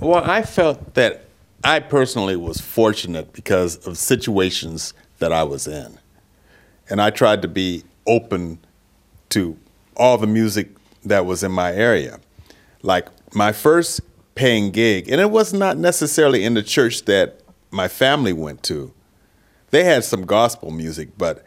Well, 0.00 0.22
I 0.24 0.42
felt 0.42 0.94
that 0.94 1.24
I 1.64 1.80
personally 1.80 2.36
was 2.36 2.60
fortunate 2.60 3.32
because 3.32 3.86
of 3.86 3.96
situations 3.96 4.94
that 5.18 5.32
I 5.32 5.42
was 5.44 5.66
in. 5.66 5.98
And 6.90 7.00
I 7.00 7.10
tried 7.10 7.40
to 7.42 7.48
be 7.48 7.82
open 8.06 8.58
to 9.30 9.56
all 9.96 10.18
the 10.18 10.26
music 10.26 10.70
that 11.04 11.26
was 11.26 11.42
in 11.42 11.52
my 11.52 11.72
area. 11.72 12.20
Like 12.82 13.08
my 13.34 13.52
first 13.52 14.00
paying 14.34 14.70
gig, 14.70 15.08
and 15.08 15.20
it 15.20 15.30
was 15.30 15.52
not 15.52 15.76
necessarily 15.76 16.44
in 16.44 16.54
the 16.54 16.62
church 16.62 17.04
that 17.04 17.40
my 17.70 17.88
family 17.88 18.32
went 18.32 18.62
to. 18.64 18.92
They 19.70 19.84
had 19.84 20.04
some 20.04 20.24
gospel 20.24 20.70
music, 20.70 21.10
but 21.18 21.44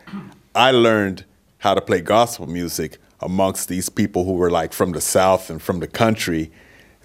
I 0.53 0.71
learned 0.71 1.25
how 1.59 1.73
to 1.73 1.81
play 1.81 2.01
gospel 2.01 2.47
music 2.47 2.97
amongst 3.21 3.67
these 3.67 3.89
people 3.89 4.25
who 4.25 4.33
were 4.33 4.51
like 4.51 4.73
from 4.73 4.91
the 4.91 5.01
South 5.01 5.49
and 5.49 5.61
from 5.61 5.79
the 5.79 5.87
country. 5.87 6.51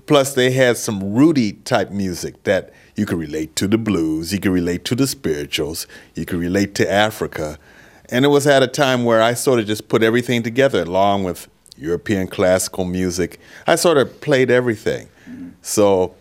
Plus, 0.06 0.34
they 0.34 0.50
had 0.50 0.76
some 0.76 1.14
Rudy 1.14 1.52
type 1.52 1.90
music 1.90 2.42
that 2.42 2.72
you 2.96 3.06
could 3.06 3.18
relate 3.18 3.54
to 3.56 3.68
the 3.68 3.78
blues, 3.78 4.32
you 4.32 4.40
could 4.40 4.52
relate 4.52 4.84
to 4.86 4.94
the 4.94 5.06
spirituals, 5.06 5.86
you 6.14 6.24
could 6.24 6.38
relate 6.38 6.74
to 6.74 6.90
Africa. 6.90 7.58
And 8.12 8.26
it 8.26 8.28
was 8.28 8.46
at 8.46 8.62
a 8.62 8.66
time 8.66 9.04
where 9.04 9.22
I 9.22 9.32
sort 9.32 9.58
of 9.58 9.66
just 9.66 9.88
put 9.88 10.02
everything 10.02 10.42
together 10.42 10.82
along 10.82 11.24
with 11.24 11.48
European 11.78 12.28
classical 12.28 12.84
music. 12.84 13.40
I 13.66 13.74
sort 13.74 13.96
of 13.96 14.20
played 14.20 14.50
everything. 14.50 15.08
So 15.62 16.14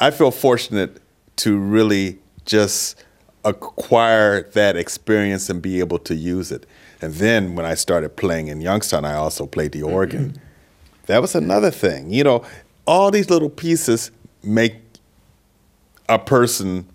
I 0.00 0.10
feel 0.10 0.32
fortunate 0.32 1.00
to 1.36 1.56
really 1.56 2.18
just 2.46 3.04
acquire 3.44 4.42
that 4.50 4.76
experience 4.76 5.48
and 5.48 5.62
be 5.62 5.78
able 5.78 5.98
to 6.00 6.14
use 6.14 6.50
it. 6.50 6.66
And 7.00 7.14
then 7.14 7.54
when 7.54 7.64
I 7.64 7.74
started 7.74 8.16
playing 8.16 8.48
in 8.48 8.60
Youngstown, 8.60 9.04
I 9.04 9.14
also 9.14 9.46
played 9.46 9.72
the 9.72 9.82
organ. 9.82 10.30
Mm-hmm. 10.30 10.44
That 11.06 11.22
was 11.22 11.34
another 11.34 11.70
thing. 11.70 12.12
You 12.12 12.24
know, 12.24 12.44
all 12.86 13.10
these 13.10 13.30
little 13.30 13.50
pieces 13.50 14.10
make 14.42 14.74
a 16.08 16.18
person 16.18 16.86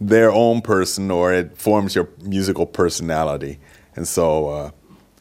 their 0.00 0.30
own 0.30 0.60
person 0.60 1.10
or 1.10 1.32
it 1.32 1.56
forms 1.56 1.94
your 1.94 2.08
musical 2.22 2.66
personality. 2.66 3.58
And 3.96 4.06
so 4.06 4.48
uh, 4.48 4.70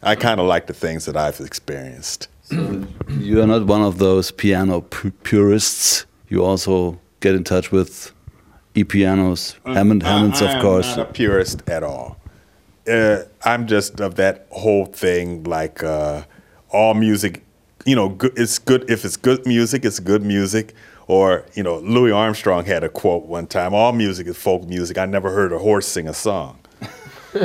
I 0.04 0.16
kind 0.16 0.40
of 0.40 0.46
like 0.46 0.68
the 0.68 0.74
things 0.74 1.06
that 1.06 1.18
I've 1.18 1.40
experienced. 1.40 2.28
You 2.50 3.42
are 3.42 3.48
not 3.48 3.66
one 3.66 3.82
of 3.82 3.98
those 3.98 4.32
piano 4.32 4.82
pu 4.82 5.12
purists. 5.24 6.06
You 6.30 6.46
also 6.46 7.00
get 7.20 7.36
in 7.36 7.44
touch 7.44 7.72
with 7.72 8.12
e-pianos, 8.76 9.56
Hammond, 9.66 10.04
Hammonds, 10.04 10.42
I, 10.42 10.52
of 10.52 10.58
I 10.58 10.62
course. 10.62 10.98
not 10.98 11.10
a 11.10 11.14
purist 11.14 11.68
at 11.68 11.84
all. 11.84 12.18
Uh, 12.88 13.24
I'm 13.44 13.68
just 13.68 14.00
of 14.00 14.16
that 14.16 14.48
whole 14.52 14.86
thing, 14.86 15.44
like 15.44 15.84
uh, 15.84 16.24
all 16.70 16.94
music. 16.94 17.44
You 17.86 17.96
know, 17.96 18.10
good, 18.10 18.34
it's 18.38 18.60
good 18.60 18.90
if 18.90 19.04
it's 19.04 19.18
good 19.18 19.46
music. 19.46 19.84
It's 19.84 20.00
good 20.00 20.24
music. 20.24 20.74
Or 21.08 21.46
you 21.54 21.64
know, 21.64 21.80
Louis 21.80 22.12
Armstrong 22.12 22.66
had 22.66 22.84
a 22.84 22.90
quote 22.90 23.26
one 23.26 23.48
time: 23.48 23.74
"All 23.74 23.94
music 23.94 24.28
is 24.28 24.38
folk 24.38 24.68
music. 24.68 24.98
I 24.98 25.06
never 25.06 25.32
heard 25.32 25.54
a 25.54 25.60
horse 25.60 25.88
sing 25.88 26.08
a 26.08 26.14
song." 26.14 26.60
you 27.34 27.42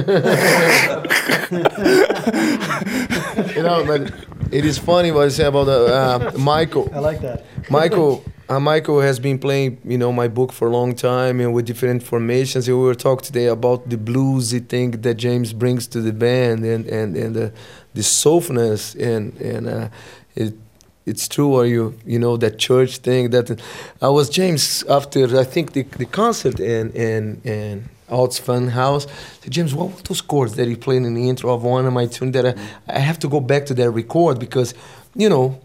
know, 3.63 3.85
but 3.85 4.13
it 4.51 4.65
is 4.65 4.79
funny 4.79 5.11
what 5.11 5.25
you 5.25 5.31
say 5.31 5.45
about 5.45 5.65
the, 5.65 5.87
uh, 5.87 6.33
Michael. 6.39 6.91
I 6.95 6.99
like 7.01 7.21
that. 7.21 7.45
Michael, 7.71 8.25
uh, 8.49 8.61
Michael 8.61 9.01
has 9.01 9.19
been 9.19 9.39
playing, 9.39 9.81
you 9.85 9.99
know, 9.99 10.13
my 10.13 10.29
book 10.29 10.53
for 10.53 10.69
a 10.69 10.71
long 10.71 10.95
time 10.95 11.41
and 11.41 11.53
with 11.53 11.67
different 11.67 12.03
formations. 12.03 12.69
And 12.69 12.79
we 12.79 12.85
were 12.85 12.95
talking 12.95 13.25
today 13.25 13.47
about 13.47 13.91
the 13.91 13.97
bluesy 13.97 14.67
thing 14.67 14.93
that 14.93 15.15
James 15.15 15.53
brings 15.53 15.87
to 15.89 16.01
the 16.01 16.13
band 16.13 16.65
and 16.65 16.87
and 16.87 17.17
and 17.17 17.35
the 17.35 17.53
the 17.95 18.03
softness 18.03 18.95
and 18.95 19.39
and 19.41 19.69
uh, 19.69 19.89
it. 20.35 20.55
It's 21.05 21.27
true, 21.27 21.53
or 21.55 21.67
you 21.67 21.99
you 22.07 22.19
know 22.19 22.37
that 22.37 22.59
church 22.59 22.99
thing 22.99 23.31
that 23.31 23.61
I 24.01 24.09
was 24.09 24.31
James 24.31 24.85
after 24.89 25.25
I 25.39 25.45
think 25.45 25.73
the, 25.73 25.83
the 25.83 26.07
concert 26.07 26.61
in 26.61 26.93
in 26.93 27.41
in 27.45 27.89
Alt's 28.09 28.39
Fun 28.39 28.69
House. 28.69 29.07
Said, 29.41 29.53
James, 29.53 29.75
what 29.75 29.89
were 29.89 30.03
those 30.03 30.21
chords 30.21 30.55
that 30.55 30.69
he 30.69 30.77
played 30.77 31.03
in 31.03 31.15
the 31.15 31.29
intro 31.29 31.53
of 31.53 31.65
one 31.65 31.87
of 31.87 31.93
my 31.93 32.07
tunes 32.07 32.33
that 32.35 32.47
I, 32.47 32.55
I 32.87 33.01
have 33.01 33.19
to 33.21 33.29
go 33.29 33.41
back 33.41 33.67
to 33.67 33.75
that 33.75 33.91
record 33.91 34.39
because 34.39 34.75
you 35.17 35.29
know 35.29 35.59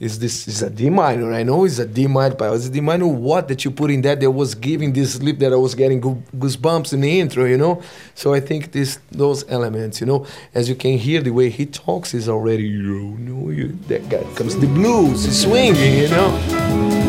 is 0.00 0.18
this 0.20 0.46
is 0.46 0.62
a 0.62 0.70
D 0.70 0.90
minor. 0.90 1.32
I 1.32 1.42
know 1.42 1.64
it's 1.64 1.78
a 1.78 1.86
D 1.86 2.06
minor, 2.06 2.34
but 2.34 2.50
was 2.50 2.66
it 2.66 2.72
D 2.72 2.80
minor 2.80 3.06
what 3.06 3.48
that 3.48 3.64
you 3.64 3.70
put 3.70 3.90
in 3.90 4.02
that 4.02 4.20
that 4.20 4.30
was 4.30 4.54
giving 4.54 4.92
this 4.92 5.14
sleep 5.14 5.38
that 5.40 5.52
I 5.52 5.56
was 5.56 5.74
getting 5.74 6.00
goo- 6.00 6.22
goosebumps 6.36 6.92
in 6.92 7.00
the 7.00 7.20
intro, 7.20 7.44
you 7.44 7.56
know? 7.56 7.82
So 8.14 8.32
I 8.32 8.40
think 8.40 8.72
this 8.72 8.98
those 9.10 9.48
elements, 9.48 10.00
you 10.00 10.06
know, 10.06 10.26
as 10.54 10.68
you 10.68 10.76
can 10.76 10.98
hear 10.98 11.20
the 11.20 11.30
way 11.30 11.50
he 11.50 11.66
talks 11.66 12.14
is 12.14 12.28
already 12.28 12.64
you 12.64 13.16
know 13.18 13.50
you, 13.50 13.76
that 13.88 14.08
guy 14.08 14.22
comes 14.34 14.56
the 14.56 14.68
blues, 14.68 15.20
swinging, 15.40 15.98
you 15.98 16.08
know. 16.08 17.07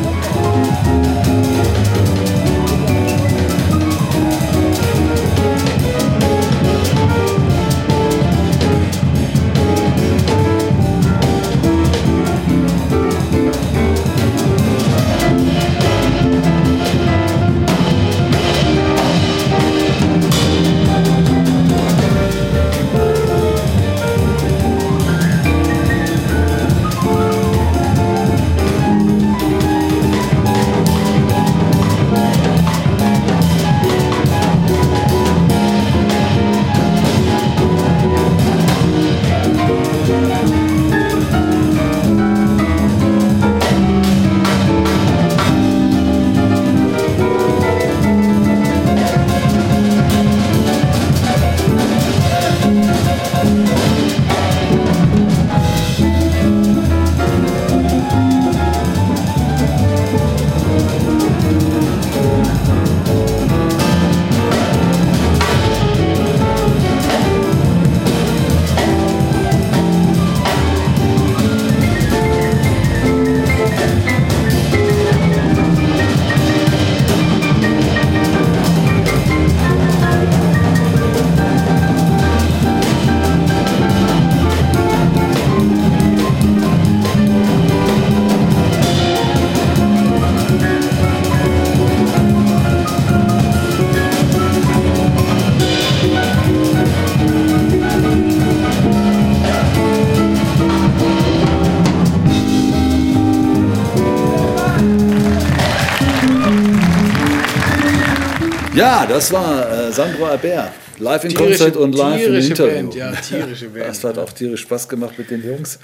Das 109.10 109.32
war 109.34 109.70
äh, 109.88 109.92
Sandro 109.92 110.26
Albert. 110.26 110.72
Live 111.00 111.24
in 111.24 111.30
Tierische- 111.32 111.48
Konzert 111.48 111.78
und 111.78 111.96
live 111.96 112.26
im 112.28 112.36
Interview. 112.36 112.74
Band, 112.74 112.96
ja, 112.96 113.12
tierische 113.12 113.70
Band. 113.70 113.88
Das 113.88 114.04
hat 114.04 114.18
auch 114.18 114.32
tierisch 114.34 114.62
Spaß 114.62 114.88
gemacht 114.90 115.14
mit 115.18 115.30
den 115.32 115.44
Jungs. 115.46 115.80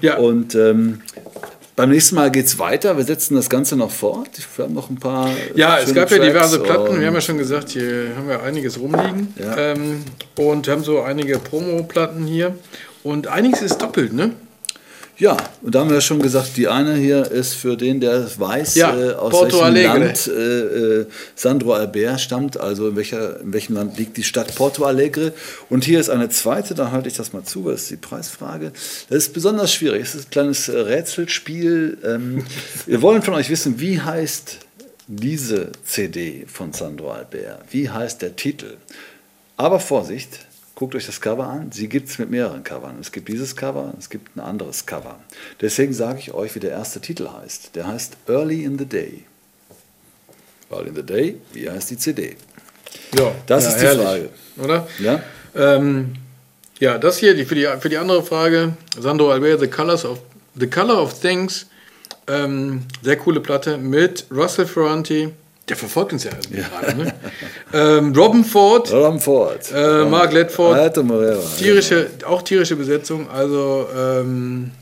Ja. 0.00 0.18
Und 0.18 0.54
ähm, 0.54 1.00
beim 1.74 1.90
nächsten 1.90 2.14
Mal 2.14 2.30
geht 2.30 2.46
es 2.46 2.58
weiter. 2.58 2.96
Wir 2.96 3.04
setzen 3.04 3.34
das 3.34 3.50
Ganze 3.50 3.76
noch 3.76 3.90
fort. 3.90 4.28
Wir 4.56 4.64
haben 4.66 4.74
noch 4.74 4.88
ein 4.90 4.96
paar. 5.00 5.30
Ja, 5.56 5.78
es 5.78 5.92
gab 5.94 6.10
ja 6.10 6.18
Tracks 6.18 6.30
diverse 6.30 6.60
Platten. 6.60 7.00
Wir 7.00 7.06
haben 7.08 7.14
ja 7.14 7.20
schon 7.20 7.38
gesagt, 7.38 7.70
hier 7.70 8.08
haben 8.16 8.28
wir 8.28 8.42
einiges 8.42 8.78
rumliegen. 8.78 9.34
Ja. 9.36 9.56
Ähm, 9.56 10.04
und 10.36 10.68
haben 10.68 10.84
so 10.84 11.00
einige 11.02 11.38
Promo-Platten 11.38 12.24
hier. 12.26 12.54
Und 13.02 13.26
einiges 13.26 13.62
ist 13.62 13.78
doppelt, 13.82 14.12
ne? 14.12 14.30
Ja, 15.22 15.36
und 15.62 15.72
da 15.72 15.78
haben 15.78 15.88
wir 15.88 15.94
ja 15.94 16.00
schon 16.00 16.20
gesagt, 16.20 16.56
die 16.56 16.66
eine 16.66 16.96
hier 16.96 17.30
ist 17.30 17.54
für 17.54 17.76
den, 17.76 18.00
der 18.00 18.26
weiß, 18.40 18.74
Ja, 18.74 18.92
äh, 18.92 19.12
aus 19.12 19.30
Porto 19.30 19.60
welchem 19.60 19.64
Alegre. 19.66 19.98
Land 20.00 20.26
äh, 20.26 21.00
äh, 21.02 21.06
Sandro 21.36 21.74
Albert 21.74 22.20
stammt, 22.20 22.56
also 22.56 22.88
in, 22.88 22.96
welcher, 22.96 23.38
in 23.38 23.52
welchem 23.52 23.76
Land 23.76 23.96
liegt 23.98 24.16
die 24.16 24.24
Stadt 24.24 24.52
Porto 24.56 24.84
Alegre. 24.84 25.32
Und 25.70 25.84
hier 25.84 26.00
ist 26.00 26.10
eine 26.10 26.28
zweite, 26.28 26.74
da 26.74 26.90
halte 26.90 27.06
ich 27.06 27.14
das 27.14 27.32
mal 27.32 27.44
zu, 27.44 27.70
das 27.70 27.82
ist 27.82 27.90
die 27.92 27.96
Preisfrage. 27.98 28.72
Das 29.10 29.18
ist 29.18 29.32
besonders 29.32 29.72
schwierig, 29.72 30.02
es 30.02 30.16
ist 30.16 30.26
ein 30.26 30.30
kleines 30.30 30.68
Rätselspiel. 30.68 31.98
Ähm, 32.04 32.44
wir 32.86 33.00
wollen 33.00 33.22
von 33.22 33.34
euch 33.34 33.48
wissen, 33.48 33.78
wie 33.78 34.00
heißt 34.00 34.58
diese 35.06 35.70
CD 35.84 36.46
von 36.52 36.72
Sandro 36.72 37.12
Albert? 37.12 37.60
Wie 37.70 37.88
heißt 37.88 38.22
der 38.22 38.34
Titel? 38.34 38.76
Aber 39.56 39.78
Vorsicht, 39.78 40.40
guckt 40.82 40.96
euch 40.96 41.06
das 41.06 41.20
Cover 41.20 41.46
an. 41.46 41.70
Sie 41.70 41.88
gibt 41.88 42.08
es 42.08 42.18
mit 42.18 42.28
mehreren 42.28 42.64
Covern. 42.64 42.96
Es 43.00 43.12
gibt 43.12 43.28
dieses 43.28 43.54
Cover, 43.54 43.94
es 44.00 44.10
gibt 44.10 44.34
ein 44.36 44.40
anderes 44.40 44.84
Cover. 44.84 45.20
Deswegen 45.60 45.92
sage 45.92 46.18
ich 46.18 46.34
euch, 46.34 46.56
wie 46.56 46.58
der 46.58 46.72
erste 46.72 47.00
Titel 47.00 47.28
heißt. 47.28 47.76
Der 47.76 47.86
heißt 47.86 48.16
Early 48.26 48.64
in 48.64 48.76
the 48.80 48.84
Day. 48.84 49.22
Early 50.72 50.88
in 50.88 50.96
the 50.96 51.04
Day, 51.04 51.36
wie 51.52 51.70
heißt 51.70 51.88
die 51.90 51.98
CD? 51.98 52.36
Ja, 53.16 53.32
Das 53.46 53.62
ja, 53.62 53.70
ist 53.70 53.76
die 53.76 53.84
herrlich, 53.84 54.02
Frage. 54.02 54.28
Oder? 54.56 54.88
Ja? 54.98 55.22
Ähm, 55.54 56.14
ja, 56.80 56.98
das 56.98 57.18
hier 57.18 57.36
die, 57.36 57.44
für, 57.44 57.54
die, 57.54 57.68
für 57.78 57.88
die 57.88 57.98
andere 57.98 58.24
Frage. 58.24 58.72
Sandro 58.98 59.30
Albert, 59.30 59.60
The, 59.60 59.68
Colors 59.68 60.04
of, 60.04 60.18
The 60.56 60.66
Color 60.66 61.00
of 61.00 61.20
Things. 61.20 61.66
Ähm, 62.26 62.86
sehr 63.02 63.18
coole 63.18 63.38
Platte 63.38 63.78
mit 63.78 64.26
Russell 64.32 64.66
Ferranti. 64.66 65.28
Der 65.68 65.76
verfolgt 65.76 66.12
uns 66.12 66.24
ja, 66.24 66.32
gerade. 66.50 66.96
Ne? 66.96 67.14
ähm, 67.72 68.12
Robin 68.14 68.44
Ford. 68.44 68.92
Roland 68.92 69.22
Ford. 69.22 69.70
Äh, 69.72 70.04
Mark 70.04 70.32
Ledford. 70.32 70.76
Alto 70.76 71.02
Morera. 71.02 71.40
Tierische, 71.56 72.10
auch 72.26 72.42
tierische 72.42 72.74
Besetzung, 72.74 73.30
also 73.30 73.86
ähm, 73.96 74.72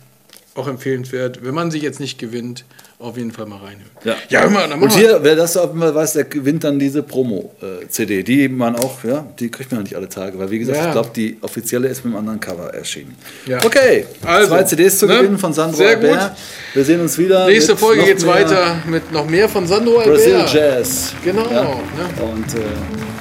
auch 0.55 0.67
empfehlenswert. 0.67 1.45
Wenn 1.45 1.55
man 1.55 1.71
sich 1.71 1.83
jetzt 1.83 2.01
nicht 2.01 2.19
gewinnt, 2.19 2.65
auf 3.01 3.17
jeden 3.17 3.33
Fall 3.33 3.47
mal 3.47 3.57
reinhören. 3.57 3.91
Ja. 4.05 4.15
ja 4.29 4.49
mal, 4.51 4.69
dann 4.69 4.81
Und 4.83 4.93
hier, 4.93 5.19
wer 5.23 5.35
das 5.35 5.57
auch 5.57 5.73
immer 5.73 5.95
weiß, 5.95 6.13
der 6.13 6.25
gewinnt 6.25 6.65
dann 6.65 6.79
diese 6.79 7.03
Promo-CD. 7.03 8.23
Die 8.23 8.49
man 8.49 8.77
auch, 8.77 9.03
ja, 9.05 9.27
die 9.39 9.51
kriegt 9.51 9.73
man 9.73 9.83
nicht 9.83 9.97
alle 9.97 10.09
Tage, 10.09 10.39
weil 10.39 10.51
wie 10.51 10.59
gesagt, 10.59 10.77
Ja. 10.79 10.87
ich 10.87 10.93
glaube, 10.93 11.11
die 11.17 11.39
offizielle 11.41 11.89
ist 11.89 12.05
mit 12.05 12.13
einem 12.13 12.19
anderen 12.21 12.41
Cover 12.41 12.73
erschienen. 12.75 13.17
Ja. 13.47 13.59
Okay, 13.65 14.07
Also, 14.23 14.49
zwei 14.49 14.63
CDs 14.65 14.99
zu 14.99 15.07
ne? 15.07 15.17
gewinnen 15.17 15.39
von 15.39 15.53
Sandro 15.53 15.79
Sehr 15.79 15.97
Albert. 15.97 16.37
Wir 16.75 16.85
sehen 16.85 17.01
uns 17.01 17.17
wieder. 17.17 17.47
Nächste 17.47 17.77
Folge 17.77 18.05
geht's 18.05 18.25
mehr 18.25 18.35
weiter 18.35 18.83
mit 18.87 19.11
noch 19.13 19.27
mehr 19.27 19.49
von 19.49 19.67
Sandro 19.67 20.01
Brazil 20.03 20.35
Albert. 20.35 20.53
Jazz. 20.55 21.15
Genau. 21.25 21.51
Ja. 21.51 21.63
Ne? 21.63 22.23
Und 22.23 22.55
äh, 22.55 22.61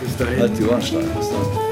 Bis 0.06 0.18
dahin. 0.18 0.40
halt 0.42 0.52
die 0.60 0.64
Ohren 0.66 0.82
steif. 0.82 1.04
Bis 1.18 1.30
dann. 1.30 1.69